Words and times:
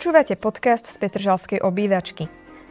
Počúvate 0.00 0.32
podcast 0.32 0.88
z 0.88 0.96
Petržalskej 0.96 1.60
obývačky. 1.60 2.24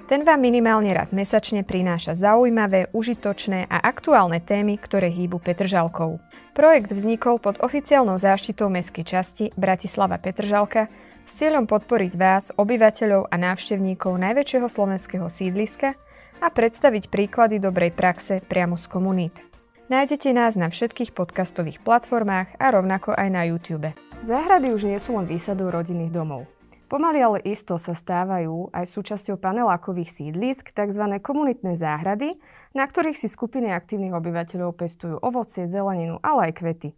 Ten 0.09 0.25
vám 0.25 0.41
minimálne 0.41 0.89
raz 0.97 1.13
mesačne 1.13 1.61
prináša 1.61 2.17
zaujímavé, 2.17 2.89
užitočné 2.89 3.69
a 3.69 3.85
aktuálne 3.85 4.41
témy, 4.41 4.81
ktoré 4.81 5.13
hýbu 5.13 5.37
Petržalkou. 5.37 6.17
Projekt 6.57 6.89
vznikol 6.89 7.37
pod 7.37 7.61
oficiálnou 7.61 8.17
záštitou 8.17 8.73
mestskej 8.73 9.05
časti 9.05 9.45
Bratislava 9.53 10.17
Petržalka 10.17 10.89
s 11.29 11.37
cieľom 11.37 11.69
podporiť 11.69 12.17
vás, 12.17 12.49
obyvateľov 12.57 13.29
a 13.29 13.35
návštevníkov 13.37 14.17
najväčšieho 14.17 14.65
slovenského 14.65 15.29
sídliska 15.29 15.93
a 16.41 16.47
predstaviť 16.49 17.13
príklady 17.13 17.61
dobrej 17.61 17.93
praxe 17.93 18.41
priamo 18.41 18.73
z 18.73 18.89
komunít. 18.89 19.37
Nájdete 19.85 20.33
nás 20.33 20.57
na 20.57 20.73
všetkých 20.73 21.13
podcastových 21.13 21.77
platformách 21.85 22.57
a 22.57 22.73
rovnako 22.73 23.13
aj 23.13 23.29
na 23.29 23.45
YouTube. 23.45 23.93
Záhrady 24.25 24.73
už 24.73 24.89
nie 24.89 24.97
sú 24.97 25.13
len 25.13 25.29
výsadou 25.29 25.69
rodinných 25.69 26.09
domov. 26.09 26.49
Pomaly 26.89 27.21
ale 27.21 27.39
isto 27.45 27.77
sa 27.77 27.93
stávajú 27.93 28.73
aj 28.73 28.89
súčasťou 28.89 29.37
panelákových 29.37 30.09
sídlisk, 30.09 30.73
tzv. 30.73 31.21
komunitné 31.21 31.77
záhrady, 31.77 32.33
na 32.73 32.81
ktorých 32.89 33.13
si 33.13 33.29
skupiny 33.29 33.69
aktívnych 33.69 34.17
obyvateľov 34.17 34.73
pestujú 34.73 35.21
ovocie, 35.21 35.69
zeleninu, 35.69 36.17
ale 36.25 36.49
aj 36.49 36.53
kvety. 36.57 36.89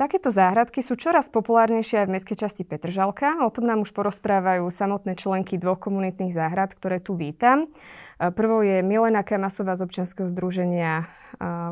Takéto 0.00 0.32
záhradky 0.32 0.80
sú 0.80 0.96
čoraz 0.96 1.28
populárnejšie 1.28 2.00
aj 2.00 2.06
v 2.08 2.14
mestskej 2.16 2.48
časti 2.48 2.64
Petržalka. 2.64 3.44
O 3.44 3.52
tom 3.52 3.68
nám 3.68 3.84
už 3.84 3.92
porozprávajú 3.92 4.64
samotné 4.72 5.12
členky 5.12 5.60
dvoch 5.60 5.76
komunitných 5.76 6.32
záhrad, 6.32 6.72
ktoré 6.72 7.04
tu 7.04 7.20
vítam. 7.20 7.68
Prvou 8.16 8.64
je 8.64 8.80
Milena 8.80 9.20
Kamasová 9.20 9.76
z 9.76 9.84
občianskeho 9.84 10.32
združenia 10.32 11.04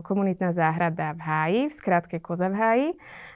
Komunitná 0.05 0.53
záhrada 0.53 1.17
v 1.17 1.21
Háji, 1.25 1.63
v 1.73 1.75
skratke 1.81 2.21
Koza 2.21 2.53
v 2.53 2.57
Háji. 2.61 2.89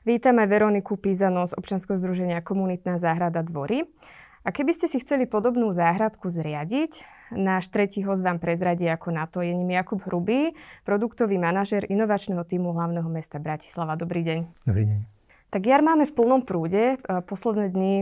Vítame 0.05 0.45
Veroniku 0.45 1.01
Pízano 1.01 1.49
z 1.49 1.57
občianskeho 1.57 1.97
združenia 1.97 2.45
Komunitná 2.45 3.01
záhrada 3.01 3.41
Dvory. 3.41 3.89
A 4.45 4.53
keby 4.53 4.77
ste 4.77 4.93
si 4.93 5.01
chceli 5.01 5.25
podobnú 5.25 5.73
záhradku 5.73 6.29
zriadiť, 6.29 7.01
náš 7.33 7.69
tretí 7.73 8.05
host 8.05 8.23
vám 8.23 8.39
prezradí 8.39 8.87
ako 8.89 9.09
na 9.11 9.25
to. 9.27 9.43
Je 9.43 9.53
ním 9.53 9.73
Jakub 9.73 10.01
Hrubý, 10.05 10.53
produktový 10.85 11.41
manažer 11.41 11.89
inovačného 11.89 12.45
týmu 12.45 12.73
hlavného 12.77 13.09
mesta 13.09 13.41
Bratislava. 13.41 13.97
Dobrý 13.97 14.23
deň. 14.23 14.41
Dobrý 14.69 14.85
deň. 14.87 15.01
Tak 15.53 15.69
jar 15.69 15.85
máme 15.85 16.09
v 16.09 16.17
plnom 16.17 16.49
prúde. 16.49 16.97
Posledné 17.05 17.69
dni 17.69 17.95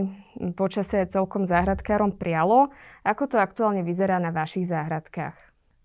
počasie 0.55 1.03
celkom 1.11 1.43
záhradkárom 1.43 2.15
prialo. 2.15 2.71
Ako 3.03 3.27
to 3.27 3.35
aktuálne 3.35 3.83
vyzerá 3.83 4.23
na 4.23 4.31
vašich 4.31 4.71
záhradkách? 4.71 5.35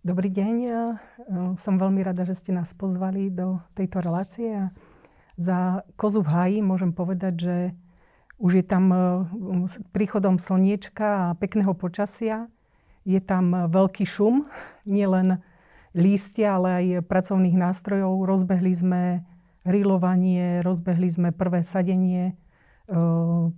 Dobrý 0.06 0.30
deň. 0.30 0.54
Som 1.58 1.82
veľmi 1.82 2.06
rada, 2.06 2.22
že 2.22 2.38
ste 2.38 2.54
nás 2.54 2.70
pozvali 2.70 3.34
do 3.34 3.58
tejto 3.74 3.98
relácie. 3.98 4.70
Za 5.34 5.82
kozu 5.98 6.22
v 6.22 6.30
háji 6.30 6.58
môžem 6.62 6.94
povedať, 6.94 7.34
že 7.34 7.56
už 8.36 8.60
je 8.60 8.64
tam 8.64 8.84
e, 8.92 8.98
príchodom 9.96 10.36
slniečka 10.36 11.32
a 11.32 11.34
pekného 11.36 11.72
počasia. 11.72 12.52
Je 13.06 13.22
tam 13.22 13.54
e, 13.54 13.58
veľký 13.70 14.02
šum, 14.02 14.50
nielen 14.82 15.38
lístia, 15.94 16.58
ale 16.58 16.68
aj 16.82 16.86
pracovných 17.06 17.54
nástrojov. 17.54 18.26
Rozbehli 18.26 18.72
sme 18.74 19.02
rilovanie, 19.62 20.60
rozbehli 20.66 21.08
sme 21.08 21.28
prvé 21.30 21.62
sadenie 21.62 22.32
e, 22.32 22.34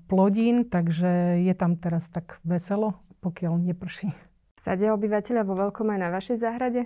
plodín, 0.07 0.69
takže 0.69 1.41
je 1.41 1.55
tam 1.57 1.81
teraz 1.81 2.13
tak 2.13 2.45
veselo, 2.45 3.01
pokiaľ 3.25 3.57
neprší. 3.59 4.13
Sadia 4.59 4.93
obyvateľia 4.93 5.47
vo 5.47 5.57
veľkom 5.57 5.89
aj 5.97 5.99
na 5.99 6.09
vašej 6.13 6.37
záhrade? 6.39 6.83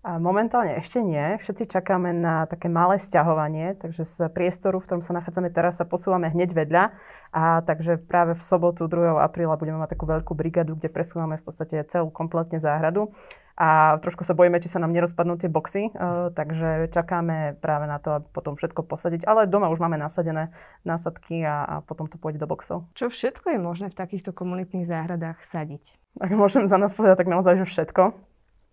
A 0.00 0.16
momentálne 0.16 0.80
ešte 0.80 1.04
nie. 1.04 1.36
Všetci 1.44 1.76
čakáme 1.76 2.16
na 2.16 2.48
také 2.48 2.72
malé 2.72 2.96
sťahovanie, 2.96 3.76
takže 3.76 4.08
z 4.08 4.16
priestoru, 4.32 4.80
v 4.80 4.88
ktorom 4.88 5.04
sa 5.04 5.12
nachádzame 5.12 5.52
teraz, 5.52 5.76
sa 5.76 5.84
posúvame 5.84 6.32
hneď 6.32 6.56
vedľa. 6.56 6.96
A 7.36 7.60
takže 7.68 8.00
práve 8.00 8.32
v 8.32 8.40
sobotu 8.40 8.88
2. 8.88 9.20
apríla 9.20 9.60
budeme 9.60 9.76
mať 9.76 9.92
takú 9.92 10.08
veľkú 10.08 10.32
brigadu, 10.32 10.80
kde 10.80 10.88
presúvame 10.88 11.36
v 11.36 11.44
podstate 11.44 11.84
celú 11.92 12.08
kompletne 12.08 12.56
záhradu. 12.56 13.12
A 13.60 14.00
trošku 14.00 14.24
sa 14.24 14.32
bojíme, 14.32 14.56
či 14.56 14.72
sa 14.72 14.80
nám 14.80 14.88
nerozpadnú 14.88 15.36
tie 15.36 15.52
boxy, 15.52 15.92
uh, 15.92 16.32
takže 16.32 16.88
čakáme 16.96 17.60
práve 17.60 17.84
na 17.84 18.00
to, 18.00 18.16
aby 18.16 18.26
potom 18.32 18.56
všetko 18.56 18.88
posadiť. 18.88 19.28
Ale 19.28 19.44
doma 19.44 19.68
už 19.68 19.84
máme 19.84 20.00
nasadené 20.00 20.48
násadky 20.80 21.44
a, 21.44 21.68
a 21.68 21.74
potom 21.84 22.08
to 22.08 22.16
pôjde 22.16 22.40
do 22.40 22.48
boxov. 22.48 22.88
Čo 22.96 23.12
všetko 23.12 23.52
je 23.52 23.60
možné 23.60 23.86
v 23.92 24.00
takýchto 24.00 24.32
komunitných 24.32 24.88
záhradách 24.88 25.44
sadiť? 25.44 25.92
Ak 26.24 26.32
môžem 26.32 26.64
za 26.64 26.80
nás 26.80 26.96
povedať, 26.96 27.20
tak 27.20 27.28
naozaj, 27.28 27.60
že 27.60 27.66
všetko. 27.68 28.29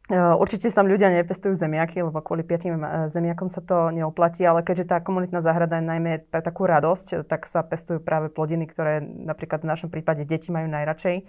Určite 0.07 0.71
tam 0.71 0.87
ľudia 0.87 1.11
nepestujú 1.11 1.51
zemiaky, 1.51 1.99
lebo 1.99 2.23
kvôli 2.23 2.39
piatim 2.39 2.79
zemiakom 3.11 3.51
sa 3.51 3.59
to 3.59 3.91
neoplatí, 3.91 4.39
ale 4.47 4.63
keďže 4.63 4.87
tá 4.87 5.03
komunitná 5.03 5.43
záhrada 5.43 5.83
je 5.83 5.89
najmä 5.91 6.31
pre 6.31 6.39
takú 6.39 6.63
radosť, 6.63 7.27
tak 7.27 7.43
sa 7.43 7.59
pestujú 7.59 7.99
práve 7.99 8.31
plodiny, 8.31 8.71
ktoré 8.71 9.03
napríklad 9.03 9.67
v 9.67 9.71
našom 9.75 9.91
prípade 9.91 10.23
deti 10.23 10.47
majú 10.47 10.71
najradšej. 10.71 11.27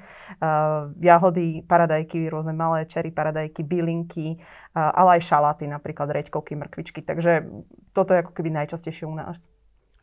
Jahody, 0.95 1.67
paradajky, 1.67 2.31
rôzne 2.31 2.55
malé 2.55 2.87
čery, 2.87 3.11
paradajky, 3.11 3.67
bylinky, 3.67 4.39
ale 4.79 5.19
aj 5.19 5.27
šaláty, 5.27 5.67
napríklad 5.67 6.15
reďkovky, 6.15 6.55
mrkvičky. 6.55 7.03
Takže 7.03 7.51
toto 7.91 8.15
je 8.15 8.23
ako 8.23 8.31
keby 8.31 8.63
najčastejšie 8.63 9.11
u 9.11 9.19
nás. 9.19 9.43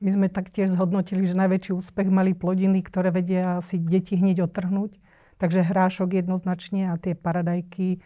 My 0.03 0.11
sme 0.11 0.27
taktiež 0.27 0.75
zhodnotili, 0.75 1.23
že 1.23 1.39
najväčší 1.39 1.71
úspech 1.71 2.11
mali 2.11 2.35
plodiny, 2.35 2.83
ktoré 2.83 3.15
vedia 3.15 3.63
si 3.63 3.79
deti 3.79 4.19
hneď 4.19 4.51
otrhnúť. 4.51 4.99
Takže 5.39 5.63
hrášok 5.63 6.19
jednoznačne 6.19 6.91
a 6.91 6.99
tie 6.99 7.15
paradajky, 7.15 8.03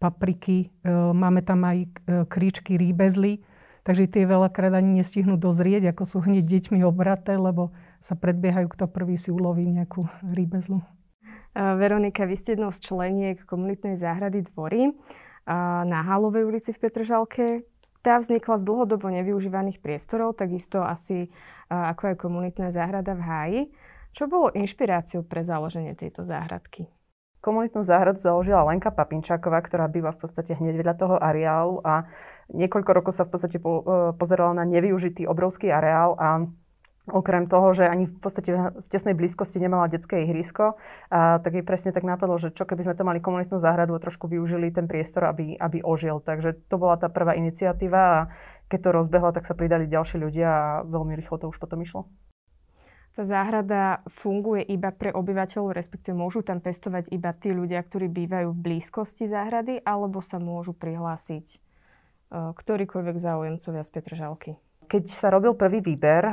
papriky, 0.00 0.72
e, 0.80 0.88
máme 1.12 1.44
tam 1.44 1.68
aj 1.68 1.78
e, 1.84 1.88
kríčky 2.24 2.80
rýbezly, 2.80 3.44
takže 3.84 4.08
tie 4.08 4.24
veľakrát 4.24 4.72
ani 4.72 5.04
nestihnú 5.04 5.36
dozrieť, 5.36 5.92
ako 5.92 6.02
sú 6.08 6.18
hneď 6.24 6.48
deťmi 6.48 6.80
obraté, 6.82 7.36
lebo 7.36 7.76
sa 8.00 8.16
predbiehajú, 8.16 8.72
kto 8.72 8.88
prvý 8.88 9.20
si 9.20 9.28
uloví 9.28 9.68
nejakú 9.68 10.08
rýbezlu. 10.24 10.80
Veronika, 11.52 12.24
vy 12.24 12.36
ste 12.38 12.54
jednou 12.54 12.70
z 12.70 12.78
členiek 12.80 13.42
komunitnej 13.42 13.98
záhrady 13.98 14.46
Dvory 14.46 14.94
na 15.84 15.98
Hálovej 16.06 16.46
ulici 16.46 16.70
v 16.70 16.78
Petržalke. 16.78 17.46
Tá 18.06 18.22
vznikla 18.22 18.62
z 18.62 18.64
dlhodobo 18.64 19.10
nevyužívaných 19.10 19.82
priestorov, 19.82 20.38
takisto 20.38 20.80
asi 20.80 21.28
ako 21.66 22.14
aj 22.14 22.16
komunitná 22.22 22.70
záhrada 22.70 23.18
v 23.18 23.22
Háji. 23.26 23.60
Čo 24.14 24.30
bolo 24.30 24.54
inšpiráciou 24.54 25.26
pre 25.26 25.42
založenie 25.42 25.98
tejto 25.98 26.22
záhradky? 26.22 26.86
Komunitnú 27.40 27.80
záhradu 27.80 28.20
založila 28.20 28.68
Lenka 28.68 28.92
Papinčáková, 28.92 29.64
ktorá 29.64 29.88
býva 29.88 30.12
v 30.12 30.20
podstate 30.24 30.52
hneď 30.56 30.76
vedľa 30.76 30.94
toho 31.00 31.16
areálu 31.16 31.80
a 31.80 32.04
niekoľko 32.52 32.90
rokov 32.92 33.12
sa 33.16 33.24
v 33.24 33.32
podstate 33.32 33.56
po, 33.56 33.80
e, 33.80 33.84
pozerala 34.16 34.52
na 34.52 34.68
nevyužitý 34.68 35.24
obrovský 35.24 35.72
areál 35.72 36.20
a 36.20 36.44
Okrem 37.08 37.48
toho, 37.48 37.72
že 37.72 37.88
ani 37.88 38.06
v 38.06 38.12
podstate 38.20 38.52
v 38.52 38.86
tesnej 38.92 39.16
blízkosti 39.16 39.56
nemala 39.56 39.88
detské 39.88 40.22
ihrisko, 40.28 40.76
a 41.08 41.40
tak 41.40 41.58
jej 41.58 41.64
presne 41.64 41.96
tak 41.96 42.04
napadlo, 42.04 42.36
že 42.36 42.52
čo 42.52 42.68
keby 42.68 42.86
sme 42.86 42.94
to 42.94 43.08
mali 43.08 43.18
komunitnú 43.24 43.56
záhradu 43.58 43.96
a 43.96 44.04
trošku 44.04 44.28
využili 44.28 44.70
ten 44.70 44.84
priestor, 44.84 45.26
aby, 45.26 45.56
aby 45.56 45.80
ožil. 45.80 46.20
Takže 46.20 46.68
to 46.68 46.76
bola 46.76 47.00
tá 47.00 47.08
prvá 47.08 47.34
iniciatíva 47.34 48.00
a 48.00 48.18
keď 48.68 48.78
to 48.84 48.90
rozbehla, 49.00 49.32
tak 49.32 49.48
sa 49.48 49.56
pridali 49.56 49.90
ďalší 49.90 50.20
ľudia 50.20 50.48
a 50.48 50.64
veľmi 50.86 51.16
rýchlo 51.18 51.40
to 51.40 51.50
už 51.50 51.58
potom 51.58 51.82
išlo 51.82 52.06
tá 53.10 53.26
záhrada 53.26 54.06
funguje 54.06 54.62
iba 54.70 54.94
pre 54.94 55.10
obyvateľov, 55.10 55.74
respektíve 55.74 56.14
môžu 56.14 56.46
tam 56.46 56.62
pestovať 56.62 57.10
iba 57.10 57.34
tí 57.34 57.50
ľudia, 57.50 57.82
ktorí 57.82 58.06
bývajú 58.06 58.54
v 58.54 58.62
blízkosti 58.62 59.26
záhrady, 59.26 59.82
alebo 59.82 60.22
sa 60.22 60.38
môžu 60.38 60.70
prihlásiť 60.72 61.46
e, 61.50 61.58
ktorýkoľvek 62.54 63.16
záujemcovia 63.18 63.82
z 63.82 63.90
Petržalky? 63.90 64.52
Keď 64.90 65.06
sa 65.06 65.30
robil 65.30 65.54
prvý 65.54 65.78
výber, 65.78 66.26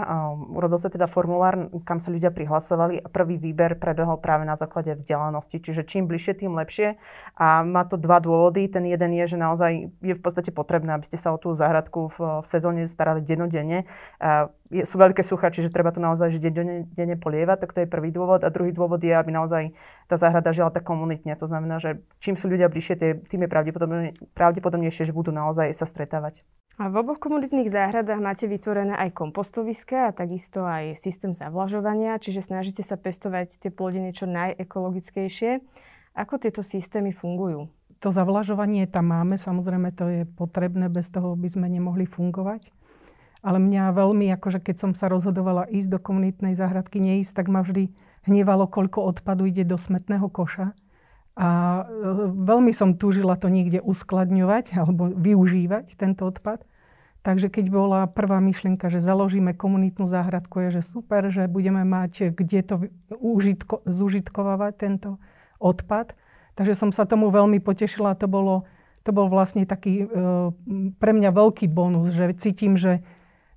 urobil 0.49 0.81
sa 0.81 0.89
teda 0.89 1.05
formulár, 1.05 1.69
kam 1.85 2.01
sa 2.01 2.09
ľudia 2.09 2.33
prihlasovali 2.33 2.97
a 2.97 3.05
prvý 3.05 3.37
výber 3.37 3.77
prebehol 3.77 4.17
práve 4.17 4.49
na 4.49 4.57
základe 4.57 4.97
vzdelanosti. 4.97 5.61
Čiže 5.61 5.85
čím 5.85 6.09
bližšie, 6.09 6.41
tým 6.41 6.57
lepšie. 6.57 6.97
A 7.37 7.61
má 7.61 7.85
to 7.85 8.01
dva 8.01 8.17
dôvody. 8.17 8.65
Ten 8.65 8.89
jeden 8.89 9.13
je, 9.13 9.29
že 9.29 9.37
naozaj 9.37 9.93
je 10.01 10.13
v 10.17 10.21
podstate 10.25 10.49
potrebné, 10.49 10.97
aby 10.97 11.05
ste 11.05 11.21
sa 11.21 11.29
o 11.29 11.37
tú 11.37 11.53
záhradku 11.53 12.09
v, 12.17 12.41
v 12.41 12.45
sezóne 12.49 12.89
starali 12.89 13.21
dennodenne. 13.21 13.85
A 14.17 14.49
je, 14.73 14.89
sú 14.89 14.97
veľké 14.97 15.21
sucha, 15.21 15.53
čiže 15.53 15.69
treba 15.69 15.93
to 15.93 16.01
naozaj 16.01 16.33
že 16.33 16.41
denne 16.41 17.15
polievať, 17.21 17.61
tak 17.61 17.77
to 17.77 17.85
je 17.85 17.93
prvý 17.93 18.09
dôvod. 18.09 18.41
A 18.41 18.49
druhý 18.49 18.73
dôvod 18.73 19.05
je, 19.05 19.13
aby 19.13 19.37
naozaj 19.37 19.77
tá 20.09 20.17
záhrada 20.17 20.49
žila 20.49 20.73
tak 20.73 20.81
komunitne. 20.81 21.37
To 21.37 21.45
znamená, 21.45 21.77
že 21.77 22.01
čím 22.17 22.33
sú 22.33 22.49
ľudia 22.49 22.73
bližšie, 22.73 23.21
tým 23.29 23.41
je 23.45 23.49
pravdepodobne, 23.53 24.17
pravdepodobnejšie, 24.33 25.05
že 25.05 25.13
budú 25.13 25.29
naozaj 25.29 25.77
sa 25.77 25.85
stretávať. 25.85 26.41
A 26.77 26.93
v 26.93 27.01
oboch 27.01 27.17
komunitných 27.17 27.73
záhradách 27.73 28.21
máte 28.21 28.45
vytvorené 28.45 28.93
aj 28.93 29.17
kompostoviska 29.17 30.13
a 30.13 30.15
takisto 30.15 30.61
aj 30.61 30.93
systém 31.01 31.33
zavlažovania, 31.33 32.21
čiže 32.21 32.45
snažíte 32.45 32.85
sa 32.85 32.93
pestovať 32.93 33.57
tie 33.57 33.73
plodiny 33.73 34.13
čo 34.13 34.29
najekologickejšie. 34.29 35.65
Ako 36.13 36.37
tieto 36.37 36.61
systémy 36.61 37.17
fungujú? 37.17 37.73
To 38.05 38.13
zavlažovanie 38.13 38.85
tam 38.85 39.09
máme, 39.09 39.41
samozrejme 39.41 39.89
to 39.89 40.05
je 40.05 40.21
potrebné, 40.37 40.85
bez 40.85 41.09
toho 41.09 41.33
by 41.33 41.49
sme 41.49 41.65
nemohli 41.65 42.05
fungovať. 42.05 42.69
Ale 43.41 43.57
mňa 43.57 43.97
veľmi, 43.97 44.29
akože 44.37 44.61
keď 44.61 44.75
som 44.77 44.91
sa 44.93 45.09
rozhodovala 45.09 45.65
ísť 45.73 45.97
do 45.97 45.99
komunitnej 46.01 46.53
záhradky, 46.53 47.01
neísť, 47.01 47.41
tak 47.41 47.47
ma 47.49 47.65
vždy 47.65 47.89
hnevalo, 48.29 48.69
koľko 48.69 49.01
odpadu 49.01 49.49
ide 49.49 49.65
do 49.65 49.81
smetného 49.81 50.29
koša. 50.29 50.77
A 51.37 51.49
e, 51.85 52.33
veľmi 52.33 52.73
som 52.73 52.97
túžila 52.97 53.37
to 53.37 53.45
niekde 53.53 53.77
uskladňovať 53.85 54.73
alebo 54.73 55.13
využívať 55.13 55.93
tento 55.93 56.25
odpad. 56.25 56.65
Takže 57.21 57.53
keď 57.53 57.65
bola 57.69 57.99
prvá 58.09 58.41
myšlienka, 58.41 58.89
že 58.89 59.03
založíme 59.03 59.53
komunitnú 59.53 60.09
záhradku, 60.09 60.63
je, 60.65 60.81
že 60.81 60.89
super, 60.97 61.29
že 61.29 61.45
budeme 61.45 61.85
mať 61.85 62.33
kde 62.33 62.59
to 62.65 62.75
užitko, 63.13 63.85
zužitkovávať 63.85 64.73
tento 64.79 65.09
odpad. 65.61 66.17
Takže 66.57 66.73
som 66.73 66.89
sa 66.89 67.05
tomu 67.05 67.29
veľmi 67.29 67.61
potešila. 67.61 68.17
To, 68.17 68.25
bolo, 68.25 68.65
to 69.05 69.13
bol 69.13 69.29
vlastne 69.29 69.69
taký 69.69 70.03
e, 70.03 70.25
pre 70.97 71.11
mňa 71.13 71.29
veľký 71.29 71.69
bonus, 71.69 72.17
že 72.17 72.33
cítim, 72.33 72.81
že 72.81 73.05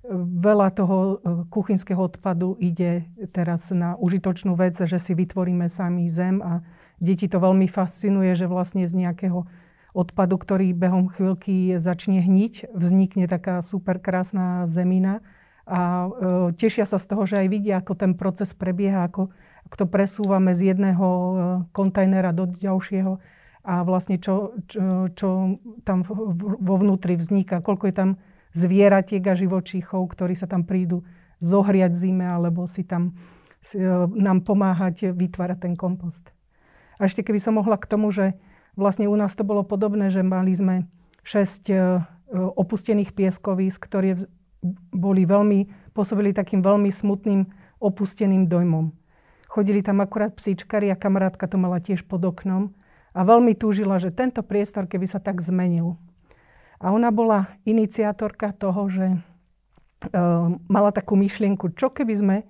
veľa 0.09 0.67
toho 0.73 0.97
e, 0.97 1.15
kuchynského 1.53 2.01
odpadu 2.01 2.57
ide 2.57 3.05
teraz 3.31 3.69
na 3.69 3.93
užitočnú 4.01 4.57
vec, 4.57 4.73
že 4.73 4.97
si 4.97 5.13
vytvoríme 5.13 5.69
sami 5.69 6.09
zem 6.09 6.41
a 6.41 6.65
deti 6.97 7.29
to 7.29 7.37
veľmi 7.37 7.69
fascinuje, 7.69 8.33
že 8.33 8.49
vlastne 8.49 8.89
z 8.89 8.97
nejakého 8.97 9.45
odpadu, 9.93 10.39
ktorý 10.39 10.73
behom 10.73 11.11
chvíľky 11.11 11.77
začne 11.77 12.23
hniť, 12.23 12.71
vznikne 12.73 13.27
taká 13.27 13.59
super 13.61 13.99
krásna 13.99 14.65
zemina. 14.65 15.21
A 15.69 16.09
e, 16.09 16.09
tešia 16.57 16.89
sa 16.89 16.97
z 16.97 17.05
toho, 17.05 17.23
že 17.29 17.37
aj 17.37 17.47
vidia, 17.47 17.77
ako 17.77 17.93
ten 17.93 18.17
proces 18.17 18.57
prebieha, 18.57 19.05
ako, 19.05 19.29
ako 19.69 19.75
to 19.77 19.85
presúvame 19.85 20.57
z 20.57 20.73
jedného 20.73 21.05
e, 21.05 21.31
kontajnera 21.69 22.33
do 22.33 22.49
ďalšieho 22.49 23.21
a 23.61 23.85
vlastne 23.85 24.17
čo, 24.17 24.57
čo, 24.65 25.05
čo 25.13 25.61
tam 25.85 26.01
vo 26.01 26.75
vnútri 26.81 27.13
vzniká, 27.13 27.61
koľko 27.61 27.93
je 27.93 27.95
tam 27.95 28.09
zvieratiek 28.51 29.23
a 29.27 29.37
živočíchov, 29.37 30.11
ktorí 30.11 30.35
sa 30.35 30.47
tam 30.47 30.67
prídu 30.67 31.03
zohriať 31.39 31.91
zime 31.95 32.27
alebo 32.27 32.67
si 32.67 32.83
tam 32.85 33.15
si, 33.63 33.79
e, 33.79 33.87
nám 34.15 34.43
pomáhať 34.45 35.13
vytvárať 35.15 35.69
ten 35.69 35.73
kompost. 35.77 36.29
A 37.01 37.09
ešte 37.09 37.25
keby 37.25 37.39
som 37.41 37.57
mohla 37.57 37.77
k 37.77 37.89
tomu, 37.89 38.13
že 38.13 38.37
Vlastne 38.79 39.11
u 39.11 39.15
nás 39.19 39.35
to 39.35 39.43
bolo 39.43 39.67
podobné, 39.67 40.07
že 40.07 40.23
mali 40.23 40.55
sme 40.55 40.87
6 41.27 41.67
e, 41.67 41.75
opustených 42.31 43.11
pieskovísk, 43.11 43.83
ktoré 43.83 44.15
boli 44.95 45.27
veľmi, 45.27 45.91
pôsobili 45.91 46.31
takým 46.31 46.63
veľmi 46.63 46.87
smutným, 46.87 47.51
opusteným 47.83 48.47
dojmom. 48.47 48.95
Chodili 49.51 49.83
tam 49.83 49.99
akurát 49.99 50.31
psíčkari 50.31 50.87
a 50.87 50.95
kamarátka 50.95 51.43
to 51.51 51.59
mala 51.59 51.83
tiež 51.83 52.07
pod 52.07 52.23
oknom 52.23 52.71
a 53.11 53.19
veľmi 53.27 53.51
túžila, 53.59 53.99
že 53.99 54.15
tento 54.15 54.39
priestor, 54.39 54.87
keby 54.87 55.11
sa 55.11 55.19
tak 55.19 55.43
zmenil. 55.43 55.99
A 56.81 56.89
ona 56.89 57.13
bola 57.13 57.53
iniciátorka 57.61 58.57
toho, 58.57 58.89
že 58.89 59.05
e, 59.13 59.17
mala 60.65 60.89
takú 60.89 61.13
myšlienku, 61.13 61.77
čo 61.77 61.93
keby 61.93 62.13
sme 62.17 62.37
e, 62.41 62.45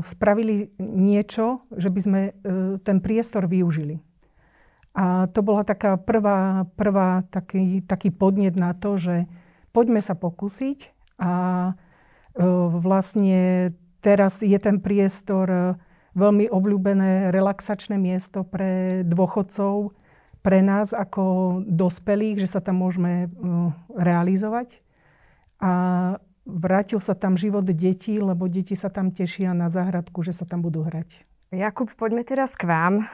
spravili 0.00 0.72
niečo, 0.80 1.68
že 1.76 1.92
by 1.92 2.00
sme 2.00 2.20
e, 2.24 2.32
ten 2.80 3.04
priestor 3.04 3.44
využili. 3.44 4.00
A 4.94 5.26
to 5.28 5.42
bola 5.44 5.66
taká 5.66 5.98
prvá, 5.98 6.64
prvá 6.78 7.26
taký, 7.28 7.82
taký 7.84 8.14
podnet 8.14 8.56
na 8.56 8.72
to, 8.72 8.96
že 8.96 9.28
poďme 9.74 9.98
sa 9.98 10.14
pokúsiť 10.14 10.94
a 11.18 11.32
e, 11.70 12.42
vlastne 12.78 13.74
teraz 13.98 14.38
je 14.40 14.54
ten 14.62 14.78
priestor 14.78 15.46
e, 15.50 15.60
veľmi 16.14 16.46
obľúbené 16.46 17.34
relaxačné 17.34 17.98
miesto 17.98 18.46
pre 18.46 19.02
dôchodcov, 19.02 19.90
pre 20.44 20.60
nás 20.60 20.92
ako 20.92 21.58
dospelých, 21.64 22.44
že 22.44 22.48
sa 22.52 22.60
tam 22.60 22.84
môžeme 22.84 23.26
e, 23.26 23.28
realizovať. 23.96 24.84
A 25.56 25.72
vrátil 26.44 27.00
sa 27.00 27.16
tam 27.16 27.40
život 27.40 27.64
detí, 27.64 28.20
lebo 28.20 28.44
deti 28.52 28.76
sa 28.76 28.92
tam 28.92 29.08
tešia 29.08 29.56
na 29.56 29.72
záhradku, 29.72 30.20
že 30.20 30.36
sa 30.36 30.44
tam 30.44 30.60
budú 30.60 30.84
hrať. 30.84 31.24
Jakub, 31.54 31.88
poďme 31.96 32.26
teraz 32.26 32.58
k 32.58 32.66
vám. 32.66 33.06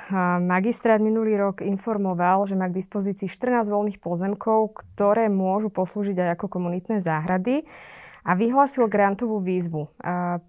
Magistrát 0.43 0.99
minulý 0.99 1.37
rok 1.37 1.61
informoval, 1.61 2.49
že 2.49 2.57
má 2.57 2.67
k 2.73 2.83
dispozícii 2.83 3.29
14 3.29 3.69
voľných 3.69 4.01
pozemkov, 4.01 4.81
ktoré 4.81 5.29
môžu 5.29 5.69
poslúžiť 5.69 6.17
aj 6.25 6.29
ako 6.41 6.47
komunitné 6.49 7.05
záhrady 7.05 7.69
a 8.25 8.33
vyhlásil 8.33 8.89
grantovú 8.89 9.45
výzvu. 9.45 9.93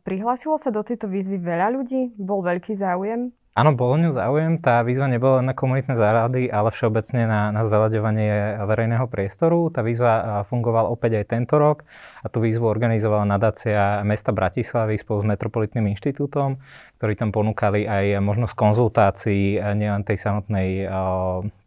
Prihlásilo 0.07 0.56
sa 0.56 0.72
do 0.72 0.88
tejto 0.88 1.12
výzvy 1.12 1.36
veľa 1.36 1.75
ľudí? 1.75 2.16
Bol 2.16 2.39
veľký 2.48 2.80
záujem? 2.80 3.36
Áno, 3.51 3.75
bolo 3.75 4.00
ňu 4.00 4.15
záujem. 4.15 4.63
Tá 4.63 4.80
výzva 4.80 5.12
nebola 5.12 5.44
na 5.44 5.51
komunitné 5.51 6.00
záhrady, 6.00 6.48
ale 6.48 6.71
všeobecne 6.71 7.27
na, 7.27 7.42
na 7.51 7.68
zveľaďovanie 7.68 8.63
verejného 8.63 9.12
priestoru. 9.12 9.68
Tá 9.68 9.83
výzva 9.83 10.48
fungovala 10.48 10.88
opäť 10.88 11.19
aj 11.19 11.36
tento 11.36 11.59
rok 11.59 11.83
a 12.24 12.31
tú 12.31 12.39
výzvu 12.39 12.63
organizovala 12.63 13.27
nadácia 13.27 14.07
mesta 14.07 14.31
Bratislavy 14.31 14.95
spolu 14.95 15.27
s 15.27 15.30
Metropolitným 15.36 15.92
inštitútom, 15.92 16.63
ktorí 16.95 17.13
tam 17.19 17.36
ponúkali 17.36 17.83
aj 17.83 18.24
možnosť 18.24 18.56
konzultácií 18.56 19.59
nielen 19.59 20.07
tej 20.07 20.15
samotnej 20.15 20.88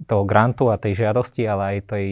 toho 0.09 0.25
grantu 0.25 0.73
a 0.73 0.81
tej 0.81 1.05
žiadosti, 1.05 1.45
ale 1.45 1.77
aj 1.77 1.79
tej, 1.85 2.07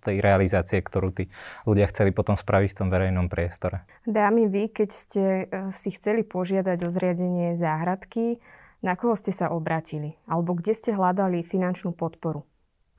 tej 0.00 0.16
realizácie, 0.24 0.80
ktorú 0.80 1.12
tí 1.12 1.28
ľudia 1.68 1.92
chceli 1.92 2.08
potom 2.08 2.40
spraviť 2.40 2.72
v 2.72 2.78
tom 2.80 2.88
verejnom 2.88 3.28
priestore. 3.28 3.84
Dámy, 4.08 4.48
vy, 4.48 4.72
keď 4.72 4.88
ste 4.88 5.24
e, 5.24 5.44
si 5.72 5.92
chceli 5.92 6.24
požiadať 6.24 6.78
o 6.84 6.88
zriadenie 6.92 7.56
záhradky, 7.56 8.36
na 8.84 9.00
koho 9.00 9.16
ste 9.16 9.32
sa 9.32 9.48
obratili? 9.48 10.20
Alebo 10.28 10.52
kde 10.52 10.76
ste 10.76 10.92
hľadali 10.92 11.40
finančnú 11.40 11.96
podporu 11.96 12.44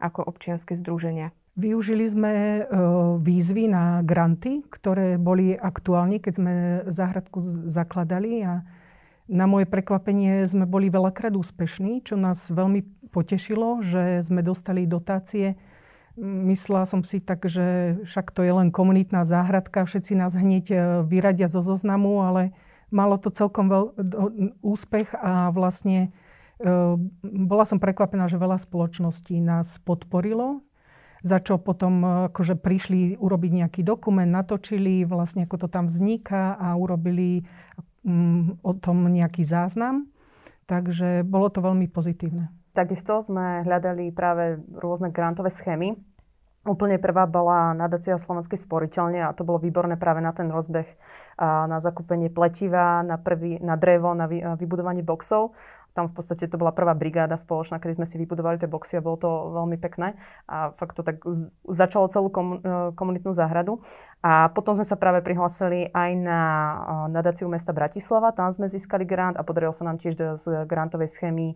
ako 0.02 0.26
občianske 0.26 0.74
združenia? 0.74 1.30
Využili 1.56 2.04
sme 2.04 2.34
e, 2.36 2.62
výzvy 3.22 3.72
na 3.72 4.04
granty, 4.04 4.66
ktoré 4.68 5.16
boli 5.16 5.56
aktuálne, 5.56 6.20
keď 6.20 6.34
sme 6.36 6.54
záhradku 6.90 7.40
zakladali 7.70 8.44
a 8.44 8.54
na 9.32 9.46
moje 9.48 9.64
prekvapenie 9.66 10.44
sme 10.44 10.68
boli 10.68 10.92
veľakrát 10.92 11.32
úspešní, 11.32 12.04
čo 12.04 12.20
nás 12.20 12.52
veľmi 12.52 13.10
potešilo, 13.10 13.80
že 13.80 14.20
sme 14.20 14.44
dostali 14.44 14.84
dotácie. 14.84 15.56
Myslela 16.20 16.84
som 16.84 17.08
si 17.08 17.24
tak, 17.24 17.48
že 17.48 18.00
však 18.04 18.36
to 18.36 18.44
je 18.44 18.52
len 18.52 18.68
komunitná 18.68 19.24
záhradka, 19.24 19.88
všetci 19.88 20.12
nás 20.18 20.36
hneď 20.36 20.66
e, 20.72 20.78
vyradia 21.08 21.48
zo 21.48 21.64
zoznamu, 21.64 22.20
ale 22.20 22.52
malo 22.96 23.20
to 23.20 23.28
celkom 23.28 23.68
veľ, 23.68 23.86
úspech 24.64 25.12
a 25.20 25.52
vlastne 25.52 26.16
e, 26.64 26.70
bola 27.22 27.68
som 27.68 27.84
prekvapená, 27.84 28.32
že 28.32 28.40
veľa 28.40 28.64
spoločností 28.64 29.36
nás 29.44 29.76
podporilo, 29.84 30.64
za 31.20 31.44
čo 31.44 31.60
potom 31.60 32.00
e, 32.00 32.08
akože 32.32 32.56
prišli 32.56 33.20
urobiť 33.20 33.52
nejaký 33.68 33.82
dokument, 33.84 34.32
natočili 34.32 35.04
vlastne 35.04 35.44
ako 35.44 35.56
to 35.60 35.68
tam 35.68 35.92
vzniká 35.92 36.56
a 36.56 36.80
urobili 36.80 37.44
um, 38.08 38.56
o 38.64 38.72
tom 38.72 39.12
nejaký 39.12 39.44
záznam. 39.44 40.08
Takže 40.66 41.28
bolo 41.28 41.52
to 41.52 41.62
veľmi 41.62 41.92
pozitívne. 41.92 42.50
Takisto 42.74 43.22
sme 43.22 43.62
hľadali 43.68 44.10
práve 44.10 44.58
rôzne 44.74 45.14
grantové 45.14 45.54
schémy, 45.54 45.94
Úplne 46.66 46.98
prvá 46.98 47.30
bola 47.30 47.78
nadácia 47.78 48.18
Slovenskej 48.18 48.58
sporiteľne 48.58 49.22
a 49.22 49.38
to 49.38 49.46
bolo 49.46 49.62
výborné 49.62 50.02
práve 50.02 50.18
na 50.18 50.34
ten 50.34 50.50
rozbeh, 50.50 50.90
na 51.40 51.78
zakúpenie 51.84 52.32
pletiva, 52.32 53.04
na, 53.04 53.20
prvý, 53.20 53.60
na 53.60 53.76
drevo, 53.76 54.16
na 54.16 54.26
vy, 54.28 54.40
vybudovanie 54.56 55.04
boxov. 55.04 55.52
Tam 55.96 56.12
v 56.12 56.16
podstate 56.20 56.52
to 56.52 56.60
bola 56.60 56.76
prvá 56.76 56.92
brigáda 56.92 57.40
spoločná, 57.40 57.80
kedy 57.80 58.04
sme 58.04 58.08
si 58.08 58.20
vybudovali 58.20 58.60
tie 58.60 58.68
boxy 58.68 59.00
a 59.00 59.06
bolo 59.06 59.16
to 59.16 59.32
veľmi 59.56 59.80
pekné. 59.80 60.20
A 60.44 60.76
fakt 60.76 61.00
to 61.00 61.08
tak 61.08 61.24
začalo 61.64 62.12
celú 62.12 62.28
e, 62.28 62.60
komunitnú 63.00 63.32
záhradu. 63.32 63.80
A 64.20 64.52
potom 64.52 64.76
sme 64.76 64.84
sa 64.84 65.00
práve 65.00 65.24
prihlásili 65.24 65.88
aj 65.96 66.12
na 66.20 66.42
nadáciu 67.08 67.48
mesta 67.48 67.72
Bratislava. 67.72 68.36
Tam 68.36 68.52
sme 68.52 68.68
získali 68.68 69.08
grant 69.08 69.40
a 69.40 69.48
podarilo 69.48 69.72
sa 69.72 69.88
nám 69.88 69.96
tiež 69.96 70.36
z 70.36 70.68
grantovej 70.68 71.16
schémy 71.16 71.56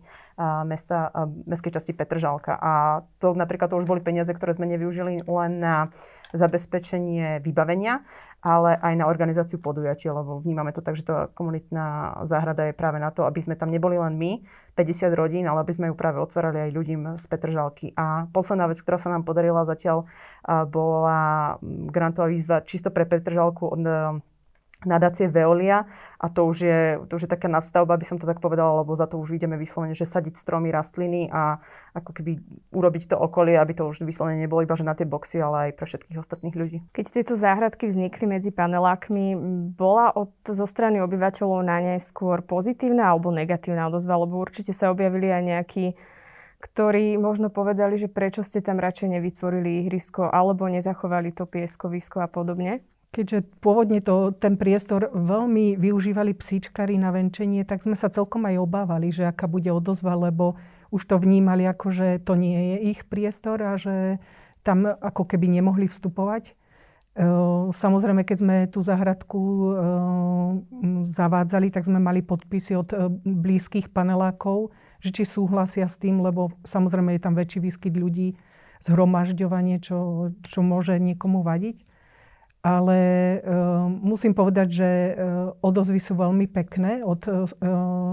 mesta, 0.64 1.12
mestskej 1.44 1.76
časti 1.76 1.92
Petržalka. 1.92 2.56
A 2.56 2.72
to 3.20 3.36
napríklad 3.36 3.68
to 3.68 3.76
už 3.76 3.84
boli 3.84 4.00
peniaze, 4.00 4.32
ktoré 4.32 4.56
sme 4.56 4.70
nevyužili 4.70 5.26
len 5.26 5.52
na 5.60 5.92
zabezpečenie 6.32 7.42
vybavenia, 7.42 8.02
ale 8.40 8.72
aj 8.80 8.94
na 8.96 9.04
organizáciu 9.04 9.60
podujatia, 9.60 10.16
lebo 10.16 10.40
vnímame 10.40 10.72
to 10.72 10.80
tak, 10.80 10.96
že 10.96 11.04
tá 11.04 11.28
komunitná 11.36 12.16
záhrada 12.24 12.72
je 12.72 12.74
práve 12.74 12.96
na 12.96 13.12
to, 13.12 13.28
aby 13.28 13.44
sme 13.44 13.52
tam 13.52 13.68
neboli 13.68 14.00
len 14.00 14.16
my, 14.16 14.40
50 14.80 15.12
rodín, 15.12 15.44
ale 15.44 15.60
aby 15.60 15.76
sme 15.76 15.86
ju 15.92 15.94
práve 15.94 16.16
otvárali 16.24 16.68
aj 16.68 16.70
ľuďom 16.72 17.02
z 17.20 17.24
Petržalky. 17.28 17.86
A 18.00 18.32
posledná 18.32 18.64
vec, 18.64 18.80
ktorá 18.80 18.96
sa 18.96 19.12
nám 19.12 19.28
podarila 19.28 19.68
zatiaľ, 19.68 20.08
bola 20.72 21.60
grantová 21.92 22.32
výzva 22.32 22.64
čisto 22.64 22.88
pre 22.88 23.04
Petržalku 23.04 23.68
od 23.68 23.80
nadácie 24.84 25.28
Veolia 25.28 25.84
a 26.20 26.26
to 26.28 26.44
už, 26.48 26.58
je, 26.60 26.80
to 27.08 27.16
už 27.16 27.24
je 27.24 27.30
taká 27.32 27.48
nadstavba, 27.48 27.96
by 27.96 28.04
som 28.04 28.16
to 28.20 28.28
tak 28.28 28.40
povedala, 28.44 28.84
lebo 28.84 28.92
za 28.96 29.08
to 29.08 29.16
už 29.16 29.36
ideme 29.36 29.56
vyslovene, 29.56 29.96
že 29.96 30.08
sadiť 30.08 30.36
stromy, 30.36 30.68
rastliny 30.68 31.32
a 31.32 31.60
ako 31.96 32.12
keby 32.16 32.40
urobiť 32.72 33.12
to 33.12 33.16
okolie, 33.16 33.56
aby 33.56 33.72
to 33.76 33.88
už 33.88 34.04
vyslovene 34.04 34.40
nebolo 34.40 34.64
iba 34.64 34.76
že 34.76 34.84
na 34.84 34.96
tie 34.96 35.08
boxy, 35.08 35.40
ale 35.40 35.70
aj 35.70 35.80
pre 35.80 35.86
všetkých 35.88 36.20
ostatných 36.20 36.56
ľudí. 36.56 36.78
Keď 36.92 37.06
tieto 37.08 37.34
záhradky 37.36 37.88
vznikli 37.88 38.28
medzi 38.28 38.52
panelákmi, 38.52 39.36
bola 39.76 40.12
od, 40.12 40.32
zo 40.44 40.64
strany 40.68 41.00
obyvateľov 41.00 41.60
na 41.64 41.78
ne 41.80 41.96
skôr 42.00 42.40
pozitívna 42.44 43.12
alebo 43.12 43.32
negatívna 43.32 43.88
odozva, 43.88 44.20
lebo 44.20 44.40
určite 44.40 44.72
sa 44.76 44.92
objavili 44.92 45.28
aj 45.32 45.42
nejakí 45.44 45.86
ktorí 46.60 47.16
možno 47.16 47.48
povedali, 47.48 47.96
že 47.96 48.12
prečo 48.12 48.44
ste 48.44 48.60
tam 48.60 48.76
radšej 48.76 49.16
nevytvorili 49.16 49.88
ihrisko 49.88 50.28
alebo 50.28 50.68
nezachovali 50.68 51.32
to 51.32 51.48
pieskovisko 51.48 52.20
a 52.20 52.28
podobne? 52.28 52.84
Keďže 53.10 53.42
pôvodne 53.58 53.98
to, 53.98 54.30
ten 54.38 54.54
priestor 54.54 55.10
veľmi 55.10 55.74
využívali 55.74 56.30
psíčkari 56.30 56.94
na 56.94 57.10
venčenie, 57.10 57.66
tak 57.66 57.82
sme 57.82 57.98
sa 57.98 58.06
celkom 58.06 58.46
aj 58.46 58.62
obávali, 58.62 59.10
že 59.10 59.26
aká 59.26 59.50
bude 59.50 59.66
odozva, 59.74 60.14
lebo 60.14 60.54
už 60.94 61.10
to 61.10 61.18
vnímali 61.18 61.66
ako, 61.66 61.90
že 61.90 62.08
to 62.22 62.38
nie 62.38 62.54
je 62.54 62.94
ich 62.94 63.00
priestor 63.10 63.58
a 63.66 63.74
že 63.74 64.22
tam 64.62 64.86
ako 64.86 65.26
keby 65.26 65.50
nemohli 65.50 65.90
vstupovať. 65.90 66.54
Samozrejme, 67.74 68.22
keď 68.22 68.36
sme 68.38 68.56
tú 68.70 68.78
záhradku 68.86 69.42
zavádzali, 71.10 71.74
tak 71.74 71.90
sme 71.90 71.98
mali 71.98 72.22
podpisy 72.22 72.78
od 72.78 72.94
blízkych 73.26 73.90
panelákov, 73.90 74.70
že 75.02 75.10
či 75.10 75.26
súhlasia 75.26 75.90
s 75.90 75.98
tým, 75.98 76.22
lebo 76.22 76.54
samozrejme 76.62 77.18
je 77.18 77.22
tam 77.26 77.34
väčší 77.34 77.58
výskyt 77.58 77.98
ľudí, 77.98 78.38
zhromažďovanie, 78.78 79.82
čo, 79.82 80.30
čo 80.46 80.62
môže 80.62 80.94
niekomu 81.02 81.42
vadiť. 81.42 81.89
Ale 82.60 83.00
uh, 83.40 83.88
musím 83.88 84.36
povedať, 84.36 84.68
že 84.68 84.90
uh, 85.16 85.16
odozvy 85.64 85.96
sú 85.96 86.12
veľmi 86.12 86.44
pekné 86.44 87.00
od 87.00 87.24
uh, 87.24 87.48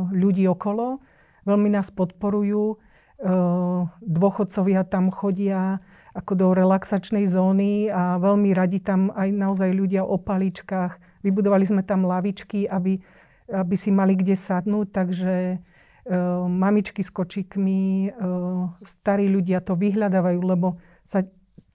ľudí 0.08 0.48
okolo. 0.48 1.04
Veľmi 1.44 1.68
nás 1.68 1.92
podporujú. 1.92 2.80
Uh, 3.20 3.92
dôchodcovia 4.00 4.88
tam 4.88 5.12
chodia 5.12 5.84
ako 6.16 6.34
do 6.34 6.48
relaxačnej 6.56 7.28
zóny 7.28 7.92
a 7.92 8.16
veľmi 8.24 8.56
radi 8.56 8.80
tam 8.80 9.12
aj 9.20 9.30
naozaj 9.36 9.70
ľudia 9.76 10.08
o 10.08 10.16
paličkách. 10.16 10.96
Vybudovali 11.28 11.68
sme 11.68 11.84
tam 11.84 12.08
lavičky, 12.08 12.72
aby, 12.72 13.04
aby 13.52 13.76
si 13.76 13.92
mali 13.92 14.16
kde 14.16 14.34
sadnúť, 14.34 14.88
takže 14.96 15.60
uh, 15.60 16.48
mamičky 16.48 17.04
s 17.04 17.12
kočikmi, 17.12 18.16
uh, 18.16 18.72
starí 18.88 19.28
ľudia 19.28 19.60
to 19.60 19.76
vyhľadávajú, 19.76 20.40
lebo 20.40 20.80
sa 21.04 21.20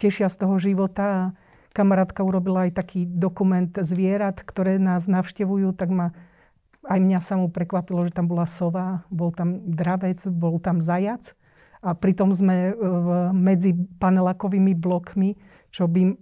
tešia 0.00 0.32
z 0.32 0.40
toho 0.40 0.56
života 0.56 1.04
a 1.04 1.22
kamarátka 1.72 2.20
urobila 2.22 2.68
aj 2.68 2.78
taký 2.78 3.08
dokument 3.08 3.72
zvierat, 3.72 4.40
ktoré 4.44 4.76
nás 4.76 5.08
navštevujú, 5.08 5.72
tak 5.74 5.88
ma 5.90 6.12
aj 6.86 6.98
mňa 6.98 7.20
samú 7.22 7.46
prekvapilo, 7.48 8.06
že 8.06 8.14
tam 8.14 8.26
bola 8.26 8.46
sova, 8.46 9.06
bol 9.08 9.30
tam 9.30 9.62
dravec, 9.64 10.22
bol 10.28 10.58
tam 10.58 10.82
zajac. 10.82 11.34
A 11.82 11.98
pritom 11.98 12.30
sme 12.30 12.74
v, 12.78 13.08
medzi 13.34 13.74
panelakovými 13.74 14.74
blokmi, 14.78 15.34
čo 15.74 15.90
by 15.90 16.14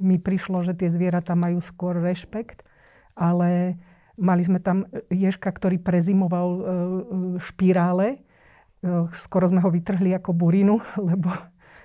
mi 0.00 0.16
prišlo, 0.16 0.64
že 0.64 0.72
tie 0.72 0.88
zvieratá 0.88 1.36
majú 1.36 1.60
skôr 1.60 2.00
rešpekt. 2.00 2.64
Ale 3.12 3.76
mali 4.16 4.42
sme 4.44 4.64
tam 4.64 4.88
ježka, 5.12 5.52
ktorý 5.52 5.76
prezimoval 5.76 6.48
e, 6.48 6.60
špirále. 7.36 8.16
E, 8.16 8.18
skoro 9.12 9.44
sme 9.44 9.60
ho 9.60 9.68
vytrhli 9.68 10.16
ako 10.16 10.32
burinu, 10.32 10.80
lebo 11.10 11.32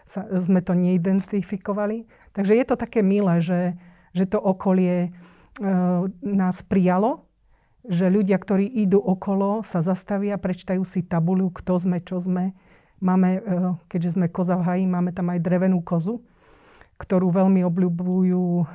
sa, 0.09 0.25
sme 0.41 0.65
to 0.65 0.73
neidentifikovali. 0.73 2.09
Takže 2.33 2.57
je 2.57 2.65
to 2.65 2.75
také 2.75 3.05
milé, 3.05 3.37
že, 3.45 3.77
že 4.17 4.25
to 4.25 4.41
okolie 4.41 5.07
e, 5.07 5.09
nás 6.25 6.65
prijalo, 6.65 7.29
že 7.85 8.09
ľudia, 8.09 8.41
ktorí 8.41 8.65
idú 8.65 8.97
okolo, 8.97 9.61
sa 9.61 9.85
zastavia, 9.85 10.41
prečtajú 10.41 10.81
si 10.81 11.05
tabuľu, 11.05 11.53
kto 11.53 11.77
sme, 11.77 11.97
čo 12.01 12.17
sme. 12.17 12.57
Máme, 12.99 13.29
e, 13.37 13.41
keďže 13.85 14.17
sme 14.17 14.33
koza 14.33 14.57
v 14.57 14.65
haji, 14.65 14.85
máme 14.89 15.13
tam 15.13 15.29
aj 15.29 15.45
drevenú 15.45 15.85
kozu, 15.85 16.25
ktorú 16.97 17.29
veľmi 17.29 17.61
obľúbujú 17.69 18.43
e, 18.43 18.65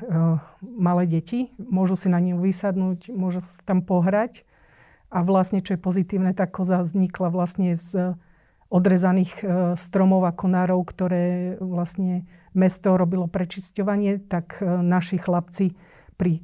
malé 0.63 1.05
deti. 1.11 1.51
Môžu 1.59 1.99
si 1.99 2.07
na 2.07 2.23
ňu 2.23 2.39
vysadnúť, 2.39 3.11
môžu 3.11 3.43
sa 3.43 3.59
tam 3.67 3.83
pohrať. 3.83 4.47
A 5.11 5.23
vlastne, 5.27 5.63
čo 5.63 5.75
je 5.75 5.83
pozitívne, 5.83 6.31
tá 6.35 6.47
koza 6.47 6.83
vznikla 6.83 7.29
vlastne 7.31 7.75
z 7.75 8.19
odrezaných 8.75 9.33
e, 9.39 9.45
stromov 9.79 10.27
a 10.27 10.35
konárov, 10.35 10.83
ktoré 10.83 11.55
vlastne 11.63 12.27
mesto 12.59 12.99
robilo 12.99 13.31
prečisťovanie, 13.31 14.27
tak 14.27 14.59
e, 14.59 14.67
naši 14.67 15.23
chlapci 15.23 15.79
pri, 16.19 16.43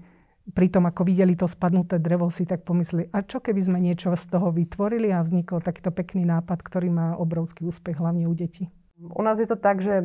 pri 0.55 0.67
tom, 0.71 0.87
ako 0.87 1.03
videli 1.03 1.35
to 1.35 1.51
spadnuté 1.51 1.99
drevo, 1.99 2.31
si 2.31 2.47
tak 2.47 2.63
pomysleli, 2.63 3.11
a 3.11 3.27
čo 3.27 3.43
keby 3.43 3.61
sme 3.67 3.79
niečo 3.83 4.15
z 4.15 4.31
toho 4.31 4.55
vytvorili 4.55 5.11
a 5.11 5.27
vznikol 5.27 5.59
takýto 5.59 5.91
pekný 5.91 6.23
nápad, 6.23 6.63
ktorý 6.63 6.95
má 6.95 7.09
obrovský 7.19 7.67
úspech 7.67 7.99
hlavne 7.99 8.31
u 8.31 8.35
detí. 8.39 8.71
U 9.01 9.23
nás 9.27 9.41
je 9.41 9.49
to 9.49 9.57
tak, 9.59 9.83
že 9.83 10.05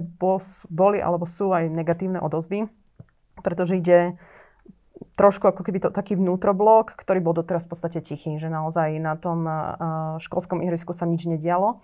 boli 0.71 1.03
alebo 1.03 1.27
sú 1.27 1.51
aj 1.51 1.67
negatívne 1.67 2.17
odozvy, 2.23 2.71
pretože 3.43 3.77
ide 3.77 4.15
trošku 5.19 5.51
ako 5.51 5.67
keby 5.67 5.83
to 5.83 5.89
taký 5.91 6.15
vnútroblok, 6.15 6.95
ktorý 6.95 7.19
bol 7.19 7.35
doteraz 7.35 7.67
v 7.67 7.75
podstate 7.75 7.99
tichý, 7.99 8.39
že 8.39 8.47
naozaj 8.47 8.95
na 9.03 9.19
tom 9.19 9.43
školskom 10.23 10.63
ihrisku 10.63 10.95
sa 10.95 11.03
nič 11.03 11.27
nedialo. 11.27 11.83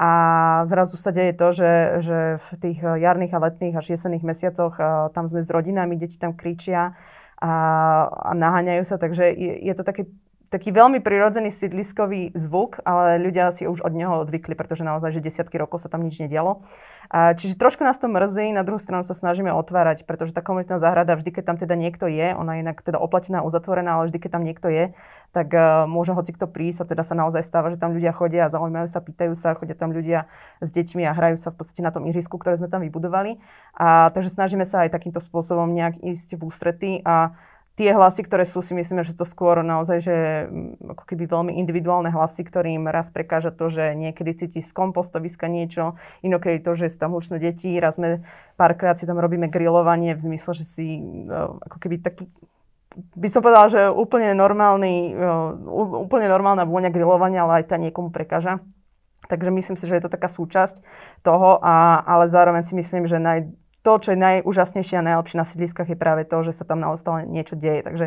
A 0.00 0.10
zrazu 0.64 0.96
sa 0.96 1.12
deje 1.12 1.36
to, 1.36 1.52
že, 1.52 1.72
že 2.00 2.18
v 2.40 2.48
tých 2.56 2.80
jarných 2.80 3.36
a 3.36 3.42
letných 3.44 3.76
až 3.76 3.92
jesenných 3.92 4.24
mesiacoch 4.24 4.80
tam 5.12 5.28
sme 5.28 5.44
s 5.44 5.52
rodinami, 5.52 6.00
deti 6.00 6.16
tam 6.16 6.32
kričia 6.32 6.96
a, 7.36 7.52
a 8.08 8.32
naháňajú 8.32 8.84
sa, 8.88 8.96
takže 8.96 9.28
je, 9.28 9.60
je 9.60 9.74
to 9.76 9.84
taký, 9.84 10.08
taký 10.50 10.74
veľmi 10.74 10.98
prirodzený 10.98 11.54
sídliskový 11.54 12.34
zvuk, 12.34 12.82
ale 12.82 13.22
ľudia 13.22 13.54
si 13.54 13.70
už 13.70 13.86
od 13.86 13.94
neho 13.94 14.26
odvykli, 14.26 14.58
pretože 14.58 14.82
naozaj, 14.82 15.14
že 15.14 15.22
desiatky 15.22 15.54
rokov 15.54 15.86
sa 15.86 15.88
tam 15.88 16.02
nič 16.02 16.18
nedialo. 16.18 16.66
Čiže 17.10 17.58
trošku 17.58 17.82
nás 17.82 17.98
to 17.98 18.06
mrzí, 18.06 18.54
na 18.54 18.62
druhú 18.62 18.78
stranu 18.78 19.02
sa 19.02 19.18
snažíme 19.18 19.50
otvárať, 19.50 20.06
pretože 20.06 20.30
tá 20.30 20.42
komunitná 20.42 20.78
záhrada, 20.78 21.18
vždy, 21.18 21.30
keď 21.34 21.44
tam 21.46 21.56
teda 21.58 21.74
niekto 21.74 22.06
je, 22.06 22.34
ona 22.34 22.58
je 22.58 22.62
inak 22.62 22.82
teda 22.82 23.02
oplatená, 23.02 23.42
uzatvorená, 23.42 23.98
ale 23.98 24.10
vždy, 24.10 24.18
keď 24.22 24.30
tam 24.30 24.46
niekto 24.46 24.70
je, 24.70 24.84
tak 25.30 25.50
uh, 25.54 25.86
môže 25.86 26.14
hoci 26.14 26.34
kto 26.34 26.50
prísť 26.50 26.86
a 26.86 26.88
teda 26.90 27.02
sa 27.06 27.14
naozaj 27.14 27.46
stáva, 27.46 27.70
že 27.70 27.78
tam 27.78 27.94
ľudia 27.94 28.10
chodia 28.10 28.46
a 28.46 28.52
zaujímajú 28.54 28.86
sa, 28.90 29.02
pýtajú 29.02 29.34
sa, 29.38 29.58
chodia 29.58 29.78
tam 29.78 29.94
ľudia 29.94 30.26
s 30.62 30.70
deťmi 30.70 31.02
a 31.06 31.14
hrajú 31.14 31.38
sa 31.38 31.54
v 31.54 31.58
podstate 31.62 31.82
na 31.82 31.94
tom 31.94 32.06
ihrisku, 32.06 32.38
ktoré 32.38 32.58
sme 32.58 32.66
tam 32.66 32.82
vybudovali. 32.82 33.38
A 33.74 34.10
takže 34.14 34.30
snažíme 34.34 34.66
sa 34.66 34.86
aj 34.86 34.94
takýmto 34.94 35.22
spôsobom 35.22 35.70
nejak 35.70 36.02
ísť 36.02 36.34
v 36.38 36.42
ústrety 36.46 36.90
a 37.02 37.34
tie 37.80 37.96
hlasy, 37.96 38.20
ktoré 38.28 38.44
sú, 38.44 38.60
si 38.60 38.76
myslíme, 38.76 39.00
že 39.00 39.16
to 39.16 39.24
skôr 39.24 39.64
naozaj, 39.64 40.04
že 40.04 40.16
mm, 40.52 40.92
ako 40.92 41.04
keby 41.08 41.24
veľmi 41.24 41.52
individuálne 41.56 42.12
hlasy, 42.12 42.44
ktorým 42.44 42.84
raz 42.92 43.08
prekáža 43.08 43.56
to, 43.56 43.72
že 43.72 43.96
niekedy 43.96 44.36
cíti 44.36 44.60
z 44.60 44.68
kompostoviska 44.76 45.48
niečo, 45.48 45.96
inokedy 46.20 46.60
to, 46.60 46.76
že 46.76 46.92
sú 46.92 47.00
tam 47.00 47.16
hlučné 47.16 47.40
deti, 47.40 47.72
raz 47.80 47.96
sme 47.96 48.20
párkrát 48.60 49.00
si 49.00 49.08
tam 49.08 49.16
robíme 49.16 49.48
grilovanie 49.48 50.12
v 50.12 50.20
zmysle, 50.20 50.52
že 50.60 50.64
si 50.68 50.86
uh, 51.00 51.56
ako 51.56 51.76
keby 51.80 52.04
taký 52.04 52.28
by 53.14 53.28
som 53.30 53.40
povedala, 53.40 53.70
že 53.70 53.86
úplne 53.86 54.34
normálny, 54.34 55.14
úplne 55.78 56.26
normálna 56.26 56.66
vôňa 56.66 56.90
grilovania, 56.90 57.46
ale 57.46 57.62
aj 57.62 57.70
tá 57.70 57.76
niekomu 57.78 58.10
prekáža. 58.10 58.58
Takže 59.30 59.54
myslím 59.54 59.78
si, 59.78 59.86
že 59.86 59.94
je 59.94 60.02
to 60.02 60.10
taká 60.10 60.26
súčasť 60.26 60.82
toho, 61.22 61.62
a, 61.62 62.02
ale 62.02 62.26
zároveň 62.26 62.66
si 62.66 62.74
myslím, 62.74 63.06
že 63.06 63.22
naj, 63.22 63.46
to, 63.80 63.92
čo 63.96 64.12
je 64.12 64.18
najúžasnejšie 64.18 65.00
a 65.00 65.06
najlepšie 65.06 65.36
na 65.40 65.46
sídliskách 65.48 65.88
je 65.92 65.98
práve 65.98 66.28
to, 66.28 66.40
že 66.44 66.52
sa 66.52 66.64
tam 66.68 66.84
naozaj 66.84 67.24
niečo 67.24 67.56
deje. 67.56 67.80
Takže 67.84 68.06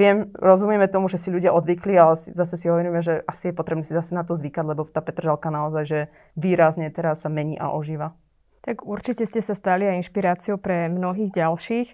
viem, 0.00 0.32
rozumieme 0.36 0.88
tomu, 0.88 1.12
že 1.12 1.20
si 1.20 1.28
ľudia 1.28 1.52
odvykli, 1.52 1.94
ale 1.96 2.16
zase 2.16 2.54
si 2.56 2.66
hovoríme, 2.72 3.04
že 3.04 3.20
asi 3.28 3.52
je 3.52 3.54
potrebné 3.56 3.84
si 3.84 3.92
zase 3.92 4.16
na 4.16 4.24
to 4.24 4.32
zvykať, 4.32 4.64
lebo 4.64 4.88
tá 4.88 5.04
Petržalka 5.04 5.52
naozaj 5.52 5.84
že 5.84 6.00
výrazne 6.34 6.88
teraz 6.88 7.24
sa 7.24 7.28
mení 7.28 7.60
a 7.60 7.72
ožíva. 7.72 8.16
Tak 8.62 8.86
určite 8.86 9.26
ste 9.26 9.42
sa 9.42 9.58
stali 9.58 9.84
aj 9.90 10.06
inšpiráciou 10.06 10.56
pre 10.56 10.88
mnohých 10.88 11.34
ďalších 11.34 11.88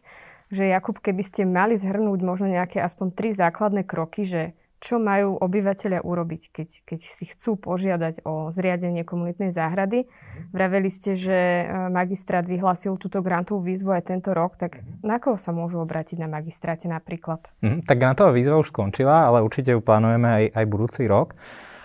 že 0.49 0.65
Jakub, 0.65 0.97
keby 0.97 1.23
ste 1.25 1.45
mali 1.45 1.77
zhrnúť 1.77 2.21
možno 2.25 2.49
nejaké 2.49 2.81
aspoň 2.81 3.13
tri 3.13 3.31
základné 3.37 3.85
kroky, 3.85 4.25
že 4.25 4.57
čo 4.79 5.03
majú 5.03 5.35
obyvateľia 5.39 6.07
urobiť, 6.07 6.43
keď, 6.55 6.69
keď 6.87 6.99
si 7.03 7.25
chcú 7.27 7.59
požiadať 7.59 8.23
o 8.23 8.55
zriadenie 8.55 9.03
komunitnej 9.03 9.51
záhrady. 9.51 10.07
Mhm. 10.07 10.55
Vraveli 10.55 10.91
ste, 10.91 11.19
že 11.19 11.35
e, 11.35 11.65
magistrát 11.91 12.47
vyhlásil 12.47 12.95
túto 12.97 13.19
grantovú 13.21 13.67
výzvu 13.67 13.95
aj 13.95 14.11
tento 14.11 14.31
rok, 14.31 14.55
tak 14.55 14.81
mhm. 14.81 15.03
na 15.03 15.19
koho 15.19 15.37
sa 15.37 15.51
môžu 15.51 15.83
obrátiť 15.83 16.23
na 16.23 16.31
magistráte 16.31 16.87
napríklad? 16.87 17.43
Mm, 17.61 17.83
tak 17.85 17.99
grantová 17.99 18.31
výzva 18.31 18.59
už 18.59 18.71
skončila, 18.71 19.27
ale 19.29 19.43
určite 19.43 19.75
ju 19.75 19.83
plánujeme 19.83 20.29
aj, 20.29 20.45
aj 20.55 20.65
budúci 20.71 21.03
rok. 21.11 21.35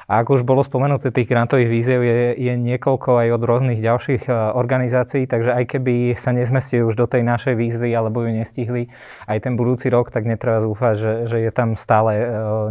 A 0.08 0.20
ako 0.20 0.40
už 0.40 0.44
bolo 0.44 0.60
spomenuté, 0.64 1.16
tých 1.16 1.32
grantových 1.32 1.70
víziev 1.72 2.04
je, 2.04 2.36
je 2.36 2.54
niekoľko 2.60 3.24
aj 3.24 3.28
od 3.40 3.44
rôznych 3.48 3.80
ďalších 3.80 4.28
e, 4.28 4.32
organizácií, 4.34 5.24
takže 5.24 5.56
aj 5.56 5.66
keby 5.78 6.16
sa 6.20 6.36
nezmestili 6.36 6.84
už 6.84 7.00
do 7.00 7.08
tej 7.08 7.24
našej 7.24 7.56
výzvy 7.56 7.96
alebo 7.96 8.28
ju 8.28 8.36
nestihli 8.36 8.92
aj 9.32 9.48
ten 9.48 9.56
budúci 9.56 9.88
rok, 9.88 10.12
tak 10.12 10.28
netreba 10.28 10.60
zúfať, 10.60 10.96
že, 11.00 11.14
že 11.32 11.38
je 11.48 11.52
tam 11.56 11.80
stále 11.80 12.20
e, 12.20 12.26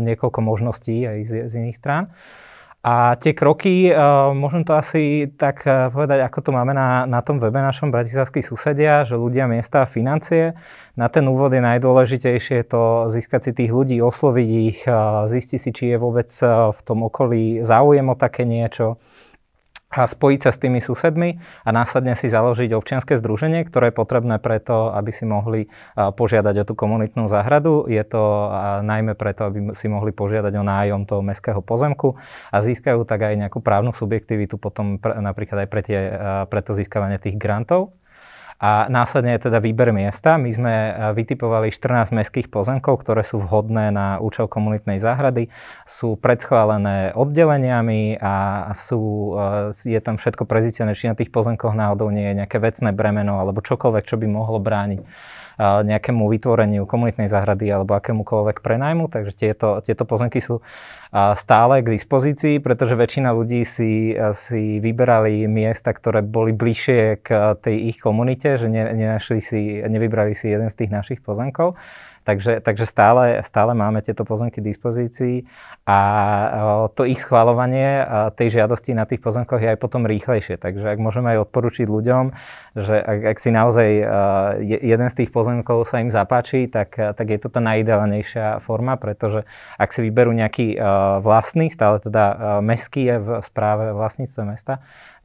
niekoľko 0.05 0.41
možností 0.45 1.09
aj 1.09 1.19
z, 1.25 1.33
z 1.49 1.53
iných 1.57 1.77
strán. 1.81 2.13
A 2.83 3.15
tie 3.15 3.31
kroky, 3.31 3.95
uh, 3.95 4.35
môžem 4.35 4.67
to 4.67 4.75
asi 4.75 5.31
tak 5.39 5.63
uh, 5.71 5.87
povedať, 5.95 6.19
ako 6.27 6.39
to 6.43 6.51
máme 6.51 6.75
na, 6.75 7.07
na 7.07 7.23
tom 7.23 7.39
webe 7.39 7.63
našom 7.63 7.95
Bratislavský 7.95 8.43
susedia, 8.43 9.07
že 9.07 9.15
ľudia, 9.15 9.47
miesta 9.47 9.87
a 9.87 9.91
financie. 9.91 10.59
Na 10.99 11.07
ten 11.07 11.23
úvod 11.31 11.55
je 11.55 11.63
najdôležitejšie 11.63 12.67
to 12.67 13.07
získať 13.07 13.41
si 13.47 13.51
tých 13.55 13.71
ľudí, 13.71 14.03
osloviť 14.03 14.49
ich, 14.51 14.83
uh, 14.91 15.31
zistiť 15.31 15.59
si, 15.63 15.71
či 15.71 15.85
je 15.95 15.97
vôbec 16.03 16.27
v 16.43 16.81
tom 16.83 17.07
okolí 17.07 17.63
záujem 17.63 18.03
o 18.11 18.19
také 18.19 18.43
niečo 18.43 18.99
a 19.93 20.09
spojiť 20.09 20.41
sa 20.41 20.51
s 20.51 20.59
tými 20.59 20.81
susedmi 20.81 21.37
a 21.63 21.71
následne 21.71 22.17
si 22.17 22.33
založiť 22.33 22.73
občianske 22.73 23.21
združenie, 23.21 23.69
ktoré 23.69 23.93
je 23.93 24.01
potrebné 24.01 24.41
preto, 24.41 24.89
aby 24.97 25.13
si 25.13 25.29
mohli 25.29 25.69
požiadať 25.95 26.65
o 26.65 26.69
tú 26.69 26.75
komunitnú 26.75 27.29
záhradu. 27.29 27.85
Je 27.93 28.01
to 28.09 28.49
najmä 28.83 29.13
preto, 29.13 29.53
aby 29.53 29.77
si 29.77 29.93
mohli 29.93 30.17
požiadať 30.17 30.53
o 30.57 30.65
nájom 30.65 31.05
toho 31.05 31.21
mestského 31.21 31.61
pozemku 31.61 32.17
a 32.49 32.65
získajú 32.65 33.05
tak 33.05 33.29
aj 33.29 33.37
nejakú 33.37 33.61
právnu 33.61 33.93
subjektivitu 33.93 34.57
potom 34.57 34.97
napríklad 34.99 35.65
aj 35.65 35.69
pre, 35.69 35.81
tie, 35.85 36.01
pre 36.49 36.61
to 36.65 36.73
získavanie 36.73 37.21
tých 37.21 37.37
grantov. 37.37 37.93
A 38.63 38.87
následne 38.87 39.35
je 39.35 39.51
teda 39.51 39.59
výber 39.59 39.91
miesta. 39.91 40.39
My 40.39 40.55
sme 40.55 40.71
e, 40.71 40.93
vytipovali 41.19 41.75
14 41.75 42.15
mestských 42.15 42.47
pozemkov, 42.47 43.03
ktoré 43.03 43.27
sú 43.27 43.43
vhodné 43.43 43.91
na 43.91 44.23
účel 44.23 44.47
komunitnej 44.47 45.03
záhrady. 45.03 45.51
Sú 45.83 46.15
predschválené 46.15 47.11
oddeleniami 47.19 48.23
a 48.23 48.71
sú, 48.79 49.35
e, 49.35 49.75
je 49.75 49.99
tam 49.99 50.15
všetko 50.15 50.47
prezícené, 50.47 50.95
či 50.95 51.11
na 51.11 51.19
tých 51.19 51.35
pozemkoch 51.35 51.75
náhodou 51.75 52.15
nie 52.15 52.23
je 52.23 52.39
nejaké 52.39 52.63
vecné 52.63 52.95
bremeno 52.95 53.43
alebo 53.43 53.67
čokoľvek, 53.67 54.07
čo 54.07 54.15
by 54.15 54.31
mohlo 54.31 54.63
brániť 54.63 55.03
nejakému 55.61 56.29
vytvoreniu 56.31 56.89
komunitnej 56.89 57.29
záhrady 57.29 57.69
alebo 57.69 57.97
akémukoľvek 57.99 58.65
prenajmu, 58.65 59.13
takže 59.13 59.33
tieto, 59.37 59.85
tieto 59.85 60.09
pozemky 60.09 60.41
sú 60.41 60.65
stále 61.13 61.85
k 61.85 61.93
dispozícii, 61.93 62.57
pretože 62.65 62.97
väčšina 62.97 63.37
ľudí 63.37 63.69
si, 63.69 64.17
si 64.33 64.81
vyberali 64.81 65.45
miesta, 65.45 65.93
ktoré 65.93 66.25
boli 66.25 66.57
bližšie 66.57 67.21
k 67.21 67.59
tej 67.61 67.93
ich 67.93 67.99
komunite, 68.01 68.57
že 68.57 68.73
nenašli 68.73 69.41
si, 69.45 69.61
nevybrali 69.85 70.33
si 70.33 70.49
jeden 70.49 70.73
z 70.73 70.79
tých 70.81 70.91
našich 70.91 71.21
pozemkov. 71.21 71.77
Takže, 72.23 72.63
takže 72.63 72.87
stále, 72.87 73.43
stále 73.43 73.75
máme 73.75 73.99
tieto 73.99 74.23
pozemky 74.23 74.63
k 74.63 74.71
dispozícii 74.71 75.43
a 75.83 75.99
to 76.95 77.03
ich 77.03 77.19
schváľovanie 77.19 78.07
tej 78.39 78.63
žiadosti 78.63 78.95
na 78.95 79.03
tých 79.11 79.19
pozemkoch 79.19 79.59
je 79.59 79.75
aj 79.75 79.79
potom 79.83 80.07
rýchlejšie. 80.07 80.55
Takže 80.63 80.87
ak 80.87 81.03
môžeme 81.03 81.35
aj 81.35 81.51
odporučiť 81.51 81.91
ľuďom, 81.91 82.25
že 82.79 82.95
ak, 83.03 83.35
ak 83.35 83.37
si 83.43 83.51
naozaj 83.51 83.91
jeden 84.63 85.09
z 85.11 85.19
tých 85.19 85.35
pozemkov 85.35 85.91
sa 85.91 85.99
im 85.99 86.15
zapáči, 86.15 86.71
tak, 86.71 86.95
tak 86.95 87.27
je 87.27 87.39
to 87.43 87.51
tá 87.51 87.59
najideálnejšia 87.59 88.63
forma, 88.63 88.95
pretože 88.95 89.43
ak 89.75 89.91
si 89.91 90.07
vyberú 90.07 90.31
nejaký 90.31 90.79
vlastný, 91.27 91.75
stále 91.75 91.99
teda 91.99 92.59
mestský 92.63 93.03
je 93.11 93.17
v 93.19 93.29
správe 93.43 93.91
vlastníctve 93.91 94.43
mesta, 94.47 94.79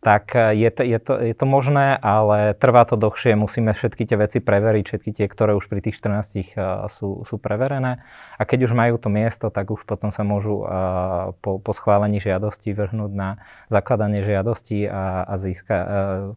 tak 0.08 0.40
eh, 0.40 0.56
je 0.56 0.70
to, 0.72 0.82
je, 0.88 1.00
to, 1.04 1.14
je 1.20 1.36
to 1.36 1.44
možné, 1.44 2.00
ale 2.00 2.56
trvá 2.56 2.88
to 2.88 2.96
dlhšie. 2.96 3.36
Musíme 3.36 3.76
všetky 3.76 4.08
tie 4.08 4.16
veci 4.16 4.40
preveriť, 4.40 4.84
všetky 4.88 5.12
tie, 5.12 5.28
ktoré 5.28 5.52
už 5.60 5.68
pri 5.68 5.84
tých 5.84 6.00
14 6.00 6.16
eh, 6.40 6.48
sú, 6.88 7.28
sú 7.28 7.36
preverené. 7.36 8.00
A 8.40 8.48
keď 8.48 8.72
už 8.72 8.74
majú 8.78 8.96
to 8.96 9.12
miesto, 9.12 9.52
tak 9.52 9.68
už 9.68 9.84
potom 9.84 10.16
sa 10.16 10.24
môžu 10.24 10.64
eh, 10.64 10.70
po, 11.44 11.60
po 11.60 11.72
schválení 11.76 12.24
žiadosti 12.24 12.72
vrhnúť 12.72 13.12
na 13.12 13.44
zakladanie 13.68 14.24
žiadosti 14.24 14.88
a, 14.88 15.28
a 15.28 15.36
získa, 15.36 15.76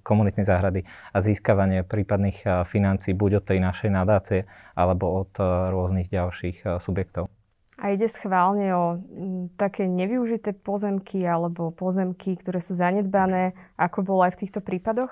komunitnej 0.03 0.43
záhrady 0.43 0.83
a 1.15 1.19
získavanie 1.23 1.87
prípadných 1.87 2.67
financí 2.67 3.15
buď 3.15 3.39
od 3.39 3.45
tej 3.47 3.59
našej 3.63 3.91
nadácie 3.93 4.41
alebo 4.75 5.23
od 5.23 5.31
rôznych 5.71 6.11
ďalších 6.11 6.81
subjektov. 6.83 7.40
A 7.81 7.97
ide 7.97 8.13
schválne 8.13 8.69
o 8.77 9.01
m, 9.01 9.49
také 9.57 9.89
nevyužité 9.89 10.53
pozemky 10.53 11.25
alebo 11.25 11.73
pozemky, 11.73 12.37
ktoré 12.37 12.61
sú 12.61 12.77
zanedbané, 12.77 13.57
ako 13.81 14.05
bolo 14.05 14.21
aj 14.29 14.37
v 14.37 14.41
týchto 14.45 14.61
prípadoch? 14.61 15.09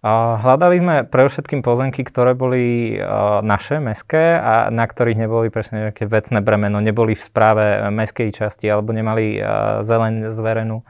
Hľadali 0.00 0.80
sme 0.80 0.96
pre 1.04 1.28
všetkým 1.28 1.60
pozemky, 1.60 2.00
ktoré 2.08 2.32
boli 2.32 2.96
naše, 3.44 3.84
meské 3.84 4.40
a 4.40 4.72
na 4.72 4.88
ktorých 4.88 5.28
neboli 5.28 5.52
presne 5.52 5.92
nejaké 5.92 6.08
vecné 6.08 6.40
bremeno, 6.40 6.80
neboli 6.80 7.12
v 7.12 7.20
správe 7.20 7.84
meskej 7.92 8.32
časti 8.32 8.64
alebo 8.64 8.96
nemali 8.96 9.36
zeleň 9.84 10.32
zverenú 10.32 10.88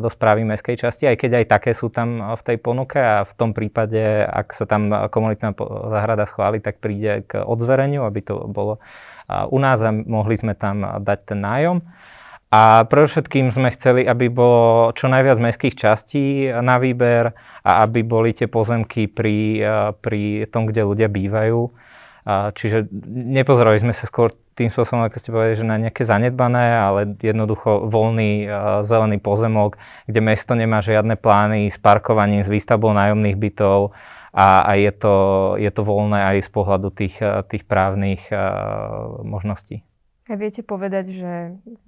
do 0.00 0.08
správy 0.08 0.48
meskej 0.48 0.80
časti, 0.80 1.04
aj 1.04 1.16
keď 1.20 1.30
aj 1.42 1.46
také 1.52 1.70
sú 1.76 1.92
tam 1.92 2.32
v 2.32 2.42
tej 2.42 2.56
ponuke 2.56 2.96
a 2.96 3.28
v 3.28 3.32
tom 3.36 3.52
prípade, 3.52 4.00
ak 4.24 4.56
sa 4.56 4.64
tam 4.64 4.88
komunitná 5.12 5.52
záhrada 5.92 6.24
schváli, 6.24 6.64
tak 6.64 6.80
príde 6.80 7.28
k 7.28 7.44
odzvereniu, 7.44 8.08
aby 8.08 8.20
to 8.24 8.48
bolo 8.48 8.80
u 9.28 9.58
nás 9.60 9.78
a 9.84 9.92
mohli 9.92 10.40
sme 10.40 10.56
tam 10.56 11.04
dať 11.04 11.18
ten 11.28 11.40
nájom. 11.44 11.84
A 12.50 12.82
pre 12.82 13.06
všetkým 13.06 13.54
sme 13.54 13.70
chceli, 13.70 14.02
aby 14.02 14.26
bolo 14.26 14.90
čo 14.90 15.06
najviac 15.06 15.38
mestských 15.38 15.78
častí 15.78 16.50
na 16.50 16.82
výber 16.82 17.30
a 17.62 17.86
aby 17.86 18.02
boli 18.02 18.34
tie 18.34 18.50
pozemky 18.50 19.06
pri, 19.06 19.62
pri 20.02 20.50
tom, 20.50 20.66
kde 20.66 20.82
ľudia 20.82 21.06
bývajú. 21.06 21.70
Čiže 22.28 22.92
nepozerali 23.08 23.80
sme 23.80 23.96
sa 23.96 24.04
skôr 24.04 24.34
tým 24.58 24.68
spôsobom, 24.68 25.06
ako 25.06 25.16
ste 25.16 25.32
povedali, 25.32 25.56
že 25.56 25.64
na 25.64 25.80
nejaké 25.80 26.04
zanedbané, 26.04 26.76
ale 26.76 27.00
jednoducho 27.16 27.88
voľný 27.88 28.44
zelený 28.84 29.16
pozemok, 29.24 29.80
kde 30.04 30.20
mesto 30.20 30.52
nemá 30.52 30.84
žiadne 30.84 31.16
plány 31.16 31.72
s 31.72 31.80
parkovaním, 31.80 32.44
s 32.44 32.52
výstavbou 32.52 32.92
nájomných 32.92 33.40
bytov, 33.40 33.96
a, 34.30 34.62
a 34.62 34.78
je, 34.78 34.92
to, 34.94 35.14
je 35.58 35.70
to 35.74 35.82
voľné 35.82 36.36
aj 36.36 36.46
z 36.46 36.50
pohľadu 36.54 36.94
tých, 36.94 37.18
tých 37.50 37.66
právnych 37.66 38.30
možností. 39.26 39.82
A 40.30 40.38
viete 40.38 40.62
povedať, 40.62 41.10
že 41.10 41.32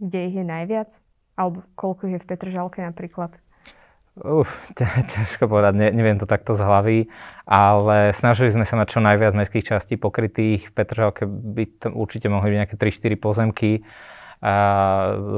kde 0.03 0.21
ich 0.27 0.35
je 0.35 0.43
najviac? 0.43 0.91
Alebo 1.39 1.63
koľko 1.79 2.11
je 2.11 2.19
v 2.19 2.27
Petržalke 2.27 2.83
napríklad? 2.83 3.39
Uf, 4.21 4.51
ťažko 5.17 5.49
povedať, 5.49 5.73
ne, 5.73 5.89
neviem 5.89 6.21
to 6.21 6.29
takto 6.29 6.53
z 6.53 6.61
hlavy, 6.61 6.99
ale 7.49 8.13
snažili 8.13 8.53
sme 8.53 8.69
sa 8.69 8.77
mať 8.77 8.99
čo 8.99 9.01
najviac 9.01 9.33
mestských 9.33 9.65
častí 9.77 9.97
pokrytých. 9.97 10.69
V 10.69 10.73
Petržalke 10.77 11.25
by 11.29 11.65
to 11.81 11.89
určite 11.97 12.29
mohli 12.29 12.53
byť 12.53 12.59
nejaké 12.61 12.77
3-4 12.77 13.17
pozemky. 13.17 13.73
A 14.43 14.55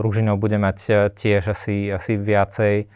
Ružinov 0.00 0.40
bude 0.40 0.56
mať 0.56 1.12
tiež 1.12 1.52
asi, 1.52 1.92
asi 1.92 2.16
viacej 2.16 2.88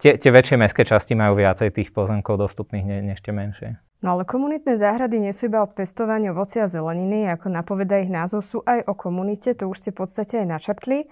tie, 0.00 0.12
tie 0.20 0.30
väčšie 0.30 0.56
mestské 0.60 0.84
časti 0.84 1.16
majú 1.16 1.40
viacej 1.40 1.72
tých 1.72 1.90
pozemkov 1.96 2.36
dostupných 2.36 2.84
než 2.84 3.24
tie 3.24 3.32
menšie. 3.32 3.80
No 4.04 4.20
ale 4.20 4.28
komunitné 4.28 4.76
záhrady 4.76 5.16
nie 5.16 5.32
sú 5.32 5.48
iba 5.48 5.64
o 5.64 5.68
pestovaní 5.68 6.28
ovocia 6.28 6.68
a 6.68 6.72
zeleniny, 6.72 7.24
ako 7.32 7.48
napoveda 7.48 7.96
ich 8.04 8.12
názov, 8.12 8.44
sú 8.44 8.60
aj 8.68 8.84
o 8.84 8.92
komunite, 8.92 9.56
to 9.56 9.64
už 9.64 9.80
ste 9.80 9.90
v 9.96 10.04
podstate 10.04 10.44
aj 10.44 10.46
načrtli. 10.60 11.08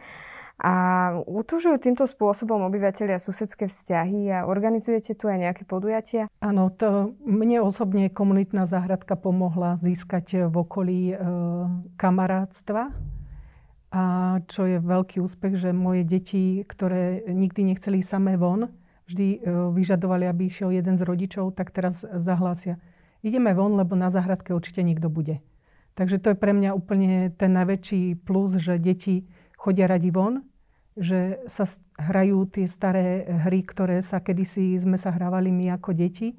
A 0.63 0.75
utužujú 1.27 1.75
týmto 1.83 2.07
spôsobom 2.07 2.63
obyvateľia 2.71 3.19
susedské 3.19 3.67
vzťahy 3.67 4.31
a 4.31 4.47
organizujete 4.47 5.19
tu 5.19 5.27
aj 5.27 5.43
nejaké 5.43 5.67
podujatia? 5.67 6.31
Áno, 6.39 6.71
to 6.71 7.19
mne 7.27 7.67
osobne 7.67 8.07
komunitná 8.07 8.63
záhradka 8.63 9.19
pomohla 9.19 9.83
získať 9.83 10.47
v 10.47 10.55
okolí 10.55 11.01
e, 11.11 11.17
kamarátstva 11.99 12.95
a 13.91 14.03
čo 14.47 14.71
je 14.71 14.79
veľký 14.79 15.19
úspech, 15.19 15.59
že 15.59 15.75
moje 15.75 16.07
deti, 16.07 16.63
ktoré 16.63 17.27
nikdy 17.27 17.75
nechceli 17.75 17.99
samé 17.99 18.39
von, 18.39 18.71
vždy 19.11 19.43
e, 19.43 19.51
vyžadovali, 19.75 20.31
aby 20.31 20.47
išiel 20.47 20.71
jeden 20.71 20.95
z 20.95 21.03
rodičov, 21.03 21.59
tak 21.59 21.75
teraz 21.75 22.07
zahlásia. 22.07 22.79
Ideme 23.27 23.51
von, 23.51 23.75
lebo 23.75 23.99
na 23.99 24.15
záhradke 24.15 24.55
určite 24.55 24.87
niekto 24.87 25.11
bude. 25.11 25.43
Takže 25.99 26.23
to 26.23 26.33
je 26.33 26.39
pre 26.39 26.55
mňa 26.55 26.71
úplne 26.71 27.35
ten 27.35 27.51
najväčší 27.51 28.23
plus, 28.23 28.63
že 28.63 28.79
deti 28.79 29.27
chodia 29.59 29.91
radi 29.91 30.15
von, 30.15 30.47
že 30.97 31.41
sa 31.49 31.65
hrajú 31.97 32.45
tie 32.53 32.69
staré 32.69 33.25
hry, 33.49 33.65
ktoré 33.65 34.05
sa 34.05 34.21
kedysi 34.21 34.77
sme 34.77 35.01
sa 35.01 35.13
hrávali 35.13 35.49
my 35.49 35.73
ako 35.81 35.97
deti, 35.97 36.37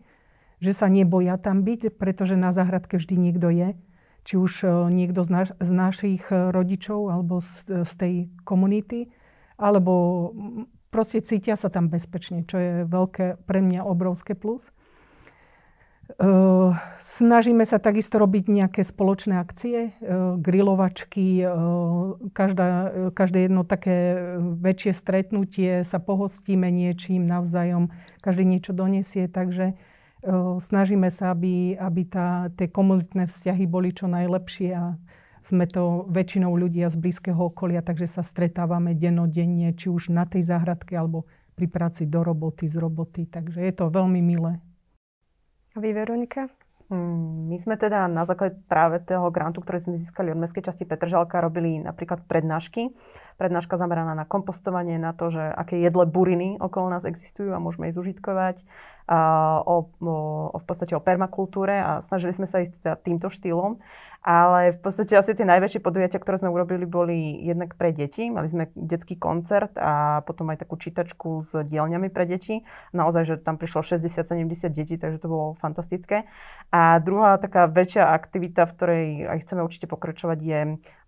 že 0.62 0.72
sa 0.72 0.88
neboja 0.88 1.42
tam 1.42 1.66
byť, 1.66 1.98
pretože 1.98 2.38
na 2.38 2.54
záhradke 2.54 3.02
vždy 3.02 3.16
niekto 3.18 3.50
je 3.50 3.74
či 4.24 4.40
už 4.40 4.64
e, 4.64 4.68
niekto 4.92 5.22
z, 5.22 5.30
naš, 5.30 5.50
z 5.60 5.72
našich 5.72 6.24
e, 6.32 6.52
rodičov 6.52 7.12
alebo 7.12 7.44
z, 7.44 7.84
z 7.84 7.94
tej 8.00 8.14
komunity, 8.48 9.12
alebo 9.60 10.32
proste 10.90 11.20
cítia 11.22 11.60
sa 11.60 11.68
tam 11.68 11.92
bezpečne, 11.92 12.48
čo 12.48 12.58
je 12.58 12.74
veľké, 12.88 13.44
pre 13.44 13.60
mňa 13.60 13.84
obrovské 13.84 14.34
plus. 14.34 14.72
Uh, 16.04 16.76
snažíme 17.00 17.64
sa 17.64 17.80
takisto 17.80 18.20
robiť 18.20 18.52
nejaké 18.52 18.84
spoločné 18.84 19.40
akcie, 19.40 19.96
uh, 20.04 20.36
grilovačky, 20.36 21.48
uh, 21.48 22.20
každá, 22.36 22.92
každé 23.16 23.48
jedno 23.48 23.64
také 23.64 24.20
väčšie 24.40 24.92
stretnutie 25.00 25.88
sa 25.88 26.04
pohostíme 26.04 26.68
niečím 26.68 27.24
navzájom, 27.24 27.88
každý 28.20 28.44
niečo 28.44 28.76
donesie, 28.76 29.32
takže 29.32 29.80
snažíme 30.60 31.12
sa, 31.12 31.36
aby, 31.36 31.76
aby 31.76 32.02
tá, 32.08 32.48
tie 32.56 32.72
komunitné 32.72 33.28
vzťahy 33.28 33.68
boli 33.68 33.92
čo 33.92 34.08
najlepšie 34.08 34.72
a 34.72 34.96
sme 35.44 35.68
to 35.68 36.08
väčšinou 36.08 36.56
ľudia 36.56 36.88
z 36.88 36.96
blízkeho 36.96 37.52
okolia, 37.52 37.84
takže 37.84 38.08
sa 38.08 38.24
stretávame 38.24 38.96
denodenne, 38.96 39.76
či 39.76 39.92
už 39.92 40.08
na 40.16 40.24
tej 40.24 40.48
záhradke, 40.48 40.96
alebo 40.96 41.28
pri 41.60 41.68
práci 41.68 42.08
do 42.08 42.24
roboty, 42.24 42.72
z 42.72 42.80
roboty. 42.80 43.28
Takže 43.28 43.60
je 43.60 43.74
to 43.76 43.92
veľmi 43.92 44.24
milé. 44.24 44.64
A 45.74 45.82
vy, 45.82 45.90
Veronika? 45.90 46.50
Mm, 46.94 47.50
my 47.50 47.58
sme 47.58 47.76
teda 47.82 48.06
na 48.06 48.22
základe 48.28 48.62
práve 48.70 49.02
toho 49.02 49.34
grantu, 49.34 49.66
ktorý 49.66 49.82
sme 49.82 49.96
získali 49.98 50.30
od 50.30 50.38
Mestskej 50.38 50.70
časti 50.70 50.86
Petržalka, 50.86 51.42
robili 51.42 51.82
napríklad 51.82 52.30
prednášky. 52.30 52.94
Prednáška 53.38 53.76
zameraná 53.76 54.14
na 54.14 54.26
kompostovanie, 54.26 55.02
na 55.02 55.12
to, 55.12 55.34
že 55.34 55.42
aké 55.42 55.82
jedle 55.82 56.06
buriny 56.06 56.62
okolo 56.62 56.90
nás 56.90 57.04
existujú 57.04 57.52
a 57.54 57.64
môžeme 57.64 57.90
ich 57.90 57.98
zužitkovať 57.98 58.62
o, 59.10 59.76
o, 60.00 60.10
o 60.54 60.58
v 60.58 60.66
podstate 60.66 60.96
o 60.96 61.04
permakultúre 61.04 61.76
a 61.76 61.92
snažili 62.00 62.32
sme 62.32 62.48
sa 62.48 62.64
ísť 62.64 62.74
teda 62.80 62.94
týmto 63.02 63.28
štýlom. 63.28 63.82
Ale 64.24 64.72
v 64.72 64.80
podstate 64.80 65.20
asi 65.20 65.36
tie 65.36 65.44
najväčšie 65.44 65.84
podujatia, 65.84 66.16
ktoré 66.16 66.40
sme 66.40 66.48
urobili, 66.48 66.88
boli 66.88 67.44
jednak 67.44 67.76
pre 67.76 67.92
deti. 67.92 68.32
Mali 68.32 68.48
sme 68.48 68.72
detský 68.72 69.20
koncert 69.20 69.76
a 69.76 70.24
potom 70.24 70.48
aj 70.48 70.64
takú 70.64 70.80
čítačku 70.80 71.44
s 71.44 71.52
dielňami 71.52 72.08
pre 72.08 72.24
deti. 72.24 72.64
Naozaj, 72.96 73.24
že 73.28 73.36
tam 73.44 73.60
prišlo 73.60 73.84
60-70 73.84 74.72
detí, 74.72 74.96
takže 74.96 75.20
to 75.20 75.28
bolo 75.28 75.60
fantastické. 75.60 76.24
A 76.72 77.04
druhá 77.04 77.36
taká 77.36 77.68
väčšia 77.68 78.16
aktivita, 78.16 78.64
v 78.64 78.76
ktorej 78.80 79.06
aj 79.28 79.38
chceme 79.44 79.60
určite 79.60 79.92
pokračovať, 79.92 80.40
je 80.40 80.60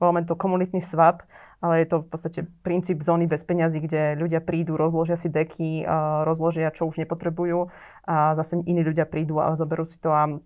voláme 0.04 0.28
to 0.28 0.36
komunitný 0.36 0.84
swap 0.84 1.24
ale 1.66 1.82
je 1.82 1.88
to 1.90 1.98
v 2.06 2.08
podstate 2.14 2.40
princíp 2.62 3.02
zóny 3.02 3.26
bez 3.26 3.42
peňazí, 3.42 3.82
kde 3.82 4.14
ľudia 4.22 4.38
prídu, 4.46 4.78
rozložia 4.78 5.18
si 5.18 5.34
deky, 5.34 5.82
rozložia, 6.22 6.70
čo 6.70 6.86
už 6.86 7.02
nepotrebujú 7.02 7.74
a 8.06 8.38
zase 8.38 8.62
iní 8.62 8.86
ľudia 8.86 9.10
prídu 9.10 9.42
a 9.42 9.58
zoberú 9.58 9.90
si 9.90 9.98
to 9.98 10.14
a 10.14 10.38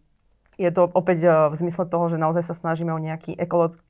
je 0.60 0.68
to 0.76 0.92
opäť 0.92 1.20
e, 1.24 1.30
v 1.48 1.56
zmysle 1.56 1.88
toho, 1.88 2.12
že 2.12 2.20
naozaj 2.20 2.44
sa 2.44 2.52
snažíme 2.52 2.92
o 2.92 3.00
nejaký 3.00 3.32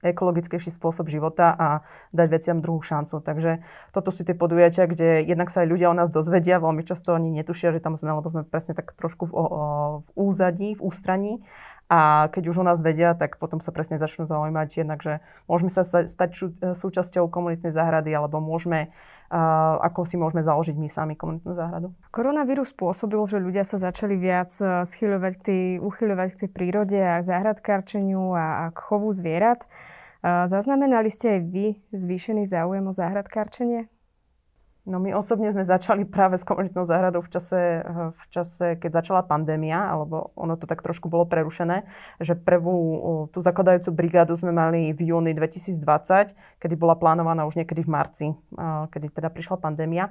ekologickejší 0.05 0.69
spôsob 0.69 1.09
života 1.09 1.49
a 1.57 1.67
dať 2.13 2.27
veciam 2.29 2.57
druhú 2.61 2.85
šancu. 2.85 3.25
Takže 3.25 3.65
toto 3.89 4.13
sú 4.13 4.21
tie 4.21 4.37
podujatia, 4.37 4.85
kde 4.85 5.25
jednak 5.25 5.49
sa 5.49 5.65
aj 5.65 5.67
ľudia 5.73 5.89
o 5.89 5.97
nás 5.97 6.13
dozvedia, 6.13 6.61
veľmi 6.61 6.85
často 6.85 7.17
oni 7.17 7.33
netušia, 7.41 7.73
že 7.73 7.81
tam 7.81 7.97
sme, 7.97 8.13
lebo 8.13 8.29
sme 8.29 8.45
presne 8.45 8.77
tak 8.77 8.93
trošku 8.93 9.25
v, 9.25 9.33
v 9.33 10.09
úzadí, 10.13 10.77
v 10.77 10.81
ústraní. 10.85 11.41
A 11.89 12.29
keď 12.29 12.53
už 12.53 12.61
o 12.61 12.67
nás 12.69 12.85
vedia, 12.85 13.17
tak 13.17 13.41
potom 13.41 13.57
sa 13.57 13.73
presne 13.73 13.97
začnú 13.97 14.29
zaujímať 14.29 14.69
jednak, 14.77 15.01
že 15.01 15.25
môžeme 15.49 15.73
sa 15.73 15.81
stať 15.81 16.53
súčasťou 16.77 17.25
komunitnej 17.33 17.73
záhrady, 17.73 18.13
alebo 18.13 18.37
môžeme 18.37 18.93
ako 19.29 20.09
si 20.09 20.17
môžeme 20.17 20.41
založiť 20.41 20.73
my 20.73 20.89
sami 20.89 21.13
komunitnú 21.13 21.53
záhradu. 21.53 21.93
Koronavírus 22.09 22.73
spôsobil, 22.73 23.21
že 23.29 23.37
ľudia 23.37 23.61
sa 23.61 23.77
začali 23.77 24.17
viac 24.17 24.49
e, 24.57 24.81
schyľovať 24.89 25.33
k 25.37 25.41
tej, 25.45 25.63
uchyľovať 25.85 26.27
k 26.33 26.39
tej 26.45 26.49
prírode 26.49 26.97
a 26.97 27.21
záhradkárčeniu 27.21 28.33
a, 28.33 28.45
a 28.65 28.73
k 28.73 28.79
chovu 28.81 29.13
zvierat. 29.13 29.65
E, 29.65 30.49
zaznamenali 30.49 31.13
ste 31.13 31.37
aj 31.37 31.41
vy 31.45 31.67
zvýšený 31.93 32.49
záujem 32.49 32.89
o 32.89 32.93
záhradkárčenie? 32.93 33.85
No 34.89 34.97
my 34.97 35.13
osobne 35.13 35.53
sme 35.53 35.61
začali 35.61 36.01
práve 36.01 36.41
s 36.41 36.43
komunitnou 36.43 36.81
záhradou 36.81 37.21
v 37.21 37.29
čase, 37.29 37.85
v 38.09 38.25
čase, 38.33 38.73
keď 38.81 39.05
začala 39.05 39.21
pandémia, 39.21 39.85
alebo 39.85 40.33
ono 40.33 40.57
to 40.57 40.65
tak 40.65 40.81
trošku 40.81 41.13
bolo 41.13 41.29
prerušené, 41.29 41.85
že 42.17 42.33
prvú 42.33 43.29
tú 43.29 43.45
zakladajúcu 43.45 43.93
brigádu 43.93 44.33
sme 44.33 44.49
mali 44.49 44.89
v 44.97 45.13
júni 45.13 45.37
2020, 45.37 46.33
kedy 46.57 46.73
bola 46.73 46.97
plánovaná 46.97 47.45
už 47.45 47.61
niekedy 47.61 47.85
v 47.85 47.93
marci, 47.93 48.27
kedy 48.89 49.13
teda 49.13 49.29
prišla 49.29 49.61
pandémia. 49.61 50.09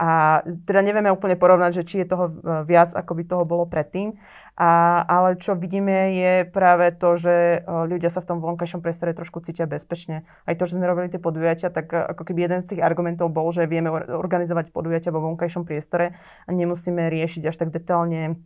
A 0.00 0.40
teda 0.64 0.80
nevieme 0.80 1.12
úplne 1.12 1.36
porovnať, 1.36 1.84
že 1.84 1.84
či 1.84 1.96
je 2.00 2.08
toho 2.08 2.32
e, 2.32 2.64
viac, 2.64 2.96
ako 2.96 3.12
by 3.20 3.22
toho 3.28 3.44
bolo 3.44 3.68
predtým. 3.68 4.16
A, 4.56 5.04
ale 5.04 5.36
čo 5.36 5.52
vidíme 5.52 6.16
je 6.16 6.48
práve 6.48 6.96
to, 6.96 7.20
že 7.20 7.60
e, 7.60 7.84
ľudia 7.84 8.08
sa 8.08 8.24
v 8.24 8.32
tom 8.32 8.38
vonkajšom 8.40 8.80
priestore 8.80 9.12
trošku 9.12 9.44
cítia 9.44 9.68
bezpečne. 9.68 10.24
Aj 10.48 10.56
to, 10.56 10.64
že 10.64 10.80
sme 10.80 10.88
robili 10.88 11.12
tie 11.12 11.20
podujatia, 11.20 11.68
tak 11.68 11.92
e, 11.92 12.00
ako 12.00 12.32
keby 12.32 12.48
jeden 12.48 12.60
z 12.64 12.72
tých 12.72 12.80
argumentov 12.80 13.28
bol, 13.28 13.52
že 13.52 13.68
vieme 13.68 13.92
organizovať 13.92 14.72
podujatia 14.72 15.12
vo 15.12 15.20
vonkajšom 15.20 15.68
priestore 15.68 16.16
a 16.44 16.50
nemusíme 16.50 17.12
riešiť 17.12 17.52
až 17.52 17.60
tak 17.60 17.68
detálne 17.68 18.40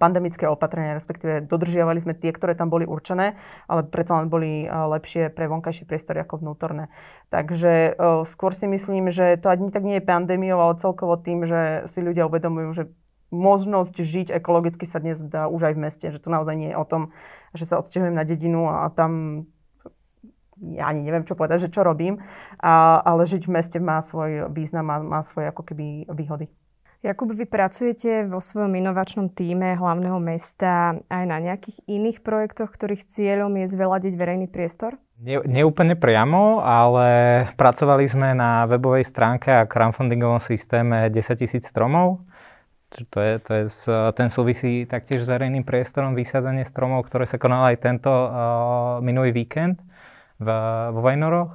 pandemické 0.00 0.48
opatrenia, 0.48 0.96
respektíve 0.96 1.44
dodržiavali 1.44 2.00
sme 2.00 2.14
tie, 2.16 2.32
ktoré 2.32 2.56
tam 2.56 2.72
boli 2.72 2.88
určené, 2.88 3.36
ale 3.68 3.84
predsa 3.84 4.16
len 4.22 4.32
boli 4.32 4.64
lepšie 4.64 5.28
pre 5.28 5.50
vonkajšie 5.52 5.84
priestory 5.84 6.24
ako 6.24 6.40
vnútorné. 6.40 6.88
Takže 7.28 7.98
skôr 8.24 8.56
si 8.56 8.64
myslím, 8.64 9.12
že 9.12 9.36
to 9.36 9.52
ani 9.52 9.68
tak 9.68 9.84
nie 9.84 10.00
je 10.00 10.08
pandémiou, 10.08 10.56
ale 10.56 10.80
celkovo 10.80 11.20
tým, 11.20 11.44
že 11.44 11.84
si 11.92 12.00
ľudia 12.00 12.24
uvedomujú, 12.24 12.68
že 12.72 12.84
možnosť 13.34 14.00
žiť 14.00 14.28
ekologicky 14.32 14.86
sa 14.86 15.02
dnes 15.02 15.20
dá 15.20 15.50
už 15.50 15.68
aj 15.68 15.74
v 15.76 15.82
meste, 15.82 16.06
že 16.08 16.22
to 16.22 16.32
naozaj 16.32 16.54
nie 16.54 16.70
je 16.72 16.80
o 16.80 16.86
tom, 16.86 17.10
že 17.52 17.68
sa 17.68 17.82
odsťahujem 17.82 18.14
na 18.16 18.24
dedinu 18.24 18.70
a 18.70 18.88
tam 18.94 19.44
ja 20.62 20.86
ani 20.88 21.02
neviem, 21.02 21.26
čo 21.26 21.34
povedať, 21.34 21.66
že 21.66 21.74
čo 21.74 21.82
robím, 21.82 22.22
a, 22.62 23.02
ale 23.02 23.26
žiť 23.26 23.50
v 23.50 23.54
meste 23.58 23.76
má 23.82 23.98
svoj 23.98 24.48
význam, 24.54 24.86
má, 24.86 25.02
má 25.02 25.20
svoje 25.26 25.50
ako 25.50 25.66
keby 25.66 26.06
výhody. 26.14 26.46
Jakub, 27.04 27.36
vy 27.36 27.44
pracujete 27.44 28.24
vo 28.24 28.40
svojom 28.40 28.80
inovačnom 28.80 29.28
týme 29.28 29.76
hlavného 29.76 30.16
mesta 30.24 30.96
aj 31.12 31.24
na 31.28 31.36
nejakých 31.36 31.84
iných 31.84 32.24
projektoch, 32.24 32.72
ktorých 32.72 33.04
cieľom 33.04 33.52
je 33.60 33.66
zveladiť 33.76 34.16
verejný 34.16 34.48
priestor? 34.48 34.96
Nie, 35.20 35.44
nie 35.44 35.60
úplne 35.68 36.00
priamo, 36.00 36.64
ale 36.64 37.06
pracovali 37.60 38.08
sme 38.08 38.32
na 38.32 38.64
webovej 38.64 39.04
stránke 39.04 39.52
a 39.52 39.68
crowdfundingovom 39.68 40.40
systéme 40.40 41.12
10 41.12 41.44
000 41.44 41.60
stromov. 41.68 42.24
To 43.12 43.18
je, 43.20 43.36
to 43.36 43.50
je, 43.52 43.64
ten 44.16 44.32
súvisí 44.32 44.88
taktiež 44.88 45.26
s 45.26 45.28
verejným 45.28 45.68
priestorom, 45.68 46.16
vysádzanie 46.16 46.64
stromov, 46.64 47.04
ktoré 47.04 47.28
sa 47.28 47.36
konalo 47.36 47.68
aj 47.68 47.84
tento 47.84 48.08
uh, 48.08 48.32
minulý 49.04 49.44
víkend 49.44 49.76
v, 50.40 50.48
vo 50.88 51.00
Vajnoroch. 51.04 51.52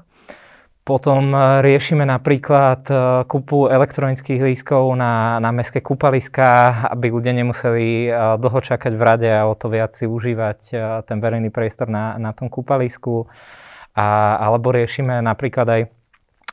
Potom 0.89 1.29
e, 1.37 1.61
riešime 1.61 2.01
napríklad 2.01 2.81
e, 2.89 2.93
kúpu 3.29 3.69
elektronických 3.69 4.41
lístkov 4.41 4.97
na, 4.97 5.37
na 5.37 5.53
mestské 5.53 5.85
kúpaliská, 5.85 6.81
aby 6.89 7.13
ľudia 7.13 7.29
nemuseli 7.37 8.09
e, 8.09 8.11
dlho 8.41 8.57
čakať 8.57 8.97
v 8.97 9.05
rade 9.05 9.29
a 9.29 9.45
o 9.45 9.53
to 9.53 9.69
viac 9.69 9.93
si 9.93 10.09
užívať 10.09 10.73
ten 11.05 11.21
verejný 11.21 11.53
priestor 11.53 11.93
na, 11.93 12.17
na 12.17 12.33
tom 12.33 12.49
kúpalisku. 12.49 13.29
A, 13.93 14.41
alebo 14.41 14.73
riešime 14.73 15.21
napríklad 15.21 15.67
aj 15.69 15.81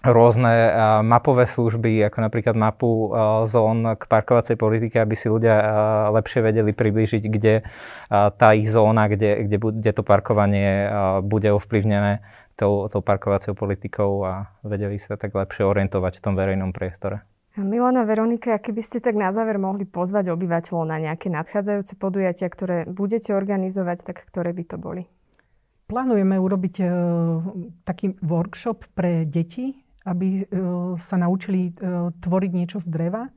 rôzne 0.05 0.53
mapové 1.03 1.49
služby, 1.49 2.05
ako 2.07 2.18
napríklad 2.20 2.55
mapu 2.55 3.11
zón 3.49 3.96
k 3.96 4.03
parkovacej 4.07 4.55
politike, 4.55 5.03
aby 5.03 5.18
si 5.18 5.27
ľudia 5.27 5.57
lepšie 6.14 6.46
vedeli 6.46 6.70
priblížiť, 6.70 7.25
kde 7.27 7.66
tá 8.12 8.49
ich 8.55 8.70
zóna, 8.70 9.11
kde, 9.11 9.51
kde, 9.51 9.57
kde 9.59 9.90
to 9.90 10.07
parkovanie 10.07 10.87
bude 11.27 11.51
ovplyvnené 11.51 12.22
tou, 12.56 12.88
tou 12.88 13.00
parkovaciou 13.04 13.52
politikou 13.52 14.24
a 14.24 14.48
vedeli 14.64 14.96
sa 14.96 15.20
tak 15.20 15.36
lepšie 15.36 15.62
orientovať 15.62 16.18
v 16.18 16.24
tom 16.24 16.34
verejnom 16.34 16.72
priestore. 16.72 17.22
Milana 17.56 18.04
Veronika, 18.04 18.60
keby 18.60 18.84
ste 18.84 19.00
tak 19.00 19.16
na 19.16 19.32
záver 19.32 19.56
mohli 19.56 19.88
pozvať 19.88 20.28
obyvateľov 20.28 20.84
na 20.84 21.00
nejaké 21.00 21.32
nadchádzajúce 21.32 21.96
podujatia, 21.96 22.52
ktoré 22.52 22.84
budete 22.84 23.32
organizovať, 23.32 24.12
tak 24.12 24.28
ktoré 24.28 24.52
by 24.52 24.64
to 24.68 24.76
boli? 24.76 25.08
Plánujeme 25.88 26.36
urobiť 26.36 26.74
uh, 26.84 26.90
taký 27.88 28.12
workshop 28.20 28.84
pre 28.92 29.24
deti, 29.24 29.72
aby 30.04 30.44
uh, 30.44 31.00
sa 31.00 31.16
naučili 31.16 31.72
uh, 31.72 32.12
tvoriť 32.20 32.50
niečo 32.52 32.78
z 32.84 32.92
dreva. 32.92 33.32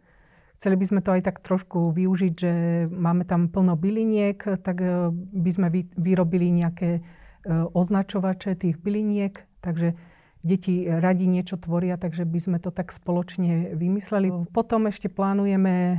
Chceli 0.60 0.76
by 0.76 0.86
sme 0.92 1.00
to 1.00 1.16
aj 1.16 1.22
tak 1.24 1.40
trošku 1.40 1.96
využiť, 1.96 2.34
že 2.36 2.52
máme 2.92 3.24
tam 3.24 3.48
plno 3.48 3.80
byliniek, 3.80 4.44
tak 4.60 4.84
by 5.16 5.52
sme 5.56 5.72
vy, 5.72 5.88
vyrobili 5.96 6.52
nejaké 6.52 7.00
E, 7.00 7.19
označovače 7.48 8.56
tých 8.56 8.78
byliniek, 8.80 9.48
takže 9.64 9.96
deti 10.44 10.88
radi 10.88 11.28
niečo 11.28 11.60
tvoria, 11.60 12.00
takže 12.00 12.24
by 12.24 12.40
sme 12.40 12.58
to 12.64 12.72
tak 12.72 12.96
spoločne 12.96 13.76
vymysleli. 13.76 14.32
Potom 14.56 14.88
ešte 14.88 15.12
plánujeme, 15.12 15.76
e, 15.76 15.98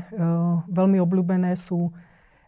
veľmi 0.69 0.99
obľúbené 1.01 1.53
sú 1.61 1.93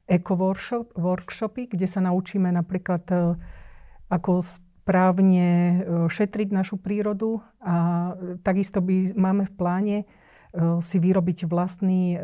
eco-workshopy, 0.09 1.73
kde 1.73 1.87
sa 1.89 2.01
naučíme 2.01 2.49
napríklad, 2.53 3.05
e, 3.13 3.17
ako 4.13 4.41
správne 4.45 5.81
šetriť 6.11 6.49
našu 6.51 6.75
prírodu 6.75 7.39
a 7.63 8.11
takisto 8.43 8.83
by 8.83 9.15
máme 9.15 9.47
v 9.47 9.55
pláne 9.55 9.97
si 10.83 10.99
vyrobiť 10.99 11.49
vlastný 11.49 12.19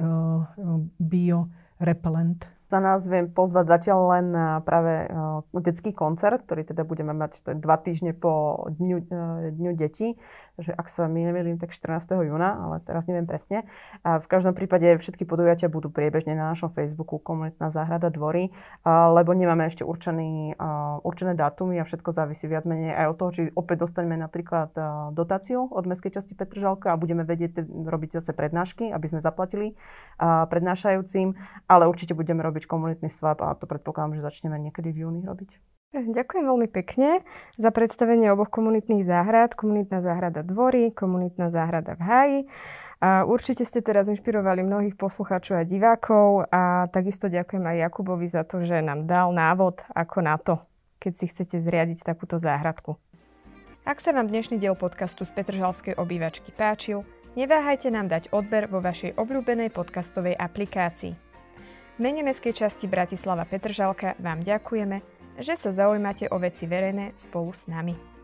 biorepelent 1.00 2.44
za 2.68 2.78
nás 2.84 3.08
viem 3.08 3.32
pozvať 3.32 3.64
zatiaľ 3.80 4.00
len 4.12 4.26
práve 4.62 5.08
detský 5.56 5.96
koncert, 5.96 6.44
ktorý 6.44 6.68
teda 6.68 6.84
budeme 6.84 7.16
mať 7.16 7.56
dva 7.56 7.80
týždne 7.80 8.12
po 8.12 8.64
dňu, 8.68 9.08
dňu 9.56 9.72
detí 9.72 10.20
že 10.58 10.74
ak 10.74 10.90
sa 10.90 11.06
mi 11.06 11.22
nemýlim, 11.22 11.56
tak 11.56 11.70
14. 11.70 12.18
júna, 12.26 12.58
ale 12.58 12.76
teraz 12.82 13.06
neviem 13.06 13.24
presne. 13.30 13.62
A 14.02 14.18
v 14.18 14.26
každom 14.26 14.58
prípade 14.58 14.90
všetky 14.98 15.22
podujatia 15.22 15.70
budú 15.70 15.86
priebežne 15.86 16.34
na 16.34 16.50
našom 16.50 16.74
Facebooku 16.74 17.22
Komunitná 17.22 17.70
záhrada 17.70 18.10
dvory, 18.10 18.50
lebo 18.86 19.30
nemáme 19.38 19.70
ešte 19.70 19.86
určený, 19.86 20.58
určené 21.06 21.38
dátumy 21.38 21.78
a 21.78 21.86
všetko 21.86 22.10
závisí 22.10 22.50
viac 22.50 22.66
menej 22.66 22.90
aj 22.90 23.06
od 23.06 23.16
toho, 23.16 23.30
či 23.30 23.42
opäť 23.54 23.86
dostaneme 23.86 24.18
napríklad 24.18 24.74
dotáciu 25.14 25.70
od 25.70 25.84
mestskej 25.86 26.18
časti 26.18 26.34
Petržalka 26.34 26.90
a 26.90 26.98
budeme 26.98 27.22
vedieť 27.22 27.62
robiť 27.64 28.18
zase 28.18 28.34
prednášky, 28.34 28.90
aby 28.90 29.06
sme 29.06 29.22
zaplatili 29.22 29.78
prednášajúcim, 30.18 31.38
ale 31.70 31.86
určite 31.86 32.18
budeme 32.18 32.42
robiť 32.42 32.66
komunitný 32.66 33.06
swap 33.06 33.46
a 33.46 33.54
to 33.54 33.70
predpokladám, 33.70 34.18
že 34.18 34.26
začneme 34.26 34.58
niekedy 34.58 34.90
v 34.90 35.06
júni 35.06 35.22
robiť. 35.22 35.77
Ďakujem 35.88 36.44
veľmi 36.44 36.68
pekne 36.68 37.24
za 37.56 37.72
predstavenie 37.72 38.28
oboch 38.28 38.52
komunitných 38.52 39.08
záhrad. 39.08 39.56
Komunitná 39.56 40.04
záhrada 40.04 40.44
Dvory, 40.44 40.92
komunitná 40.92 41.48
záhrada 41.48 41.96
v 41.96 42.02
Háji. 42.04 42.40
A 43.00 43.24
určite 43.24 43.64
ste 43.64 43.80
teraz 43.80 44.10
inšpirovali 44.12 44.60
mnohých 44.60 45.00
poslucháčov 45.00 45.56
a 45.56 45.64
divákov 45.64 46.50
a 46.52 46.92
takisto 46.92 47.32
ďakujem 47.32 47.64
aj 47.64 47.76
Jakubovi 47.88 48.26
za 48.28 48.44
to, 48.44 48.60
že 48.60 48.84
nám 48.84 49.08
dal 49.08 49.32
návod 49.32 49.80
ako 49.94 50.18
na 50.20 50.36
to, 50.36 50.60
keď 51.00 51.12
si 51.14 51.24
chcete 51.30 51.56
zriadiť 51.62 52.04
takúto 52.04 52.36
záhradku. 52.36 53.00
Ak 53.88 54.04
sa 54.04 54.12
vám 54.12 54.28
dnešný 54.28 54.60
diel 54.60 54.76
podcastu 54.76 55.24
z 55.24 55.32
Petržalskej 55.32 55.96
obývačky 55.96 56.52
páčil, 56.52 57.06
neváhajte 57.32 57.88
nám 57.88 58.12
dať 58.12 58.28
odber 58.34 58.68
vo 58.68 58.84
vašej 58.84 59.16
obľúbenej 59.16 59.72
podcastovej 59.72 60.36
aplikácii. 60.36 61.16
V 61.96 61.98
mene 62.02 62.26
mestskej 62.26 62.52
časti 62.52 62.90
Bratislava 62.90 63.48
Petržalka 63.48 64.18
vám 64.20 64.44
ďakujeme 64.44 65.17
že 65.38 65.54
sa 65.54 65.70
zaujímate 65.70 66.26
o 66.28 66.36
veci 66.42 66.66
verejné 66.66 67.14
spolu 67.14 67.54
s 67.54 67.70
nami. 67.70 68.17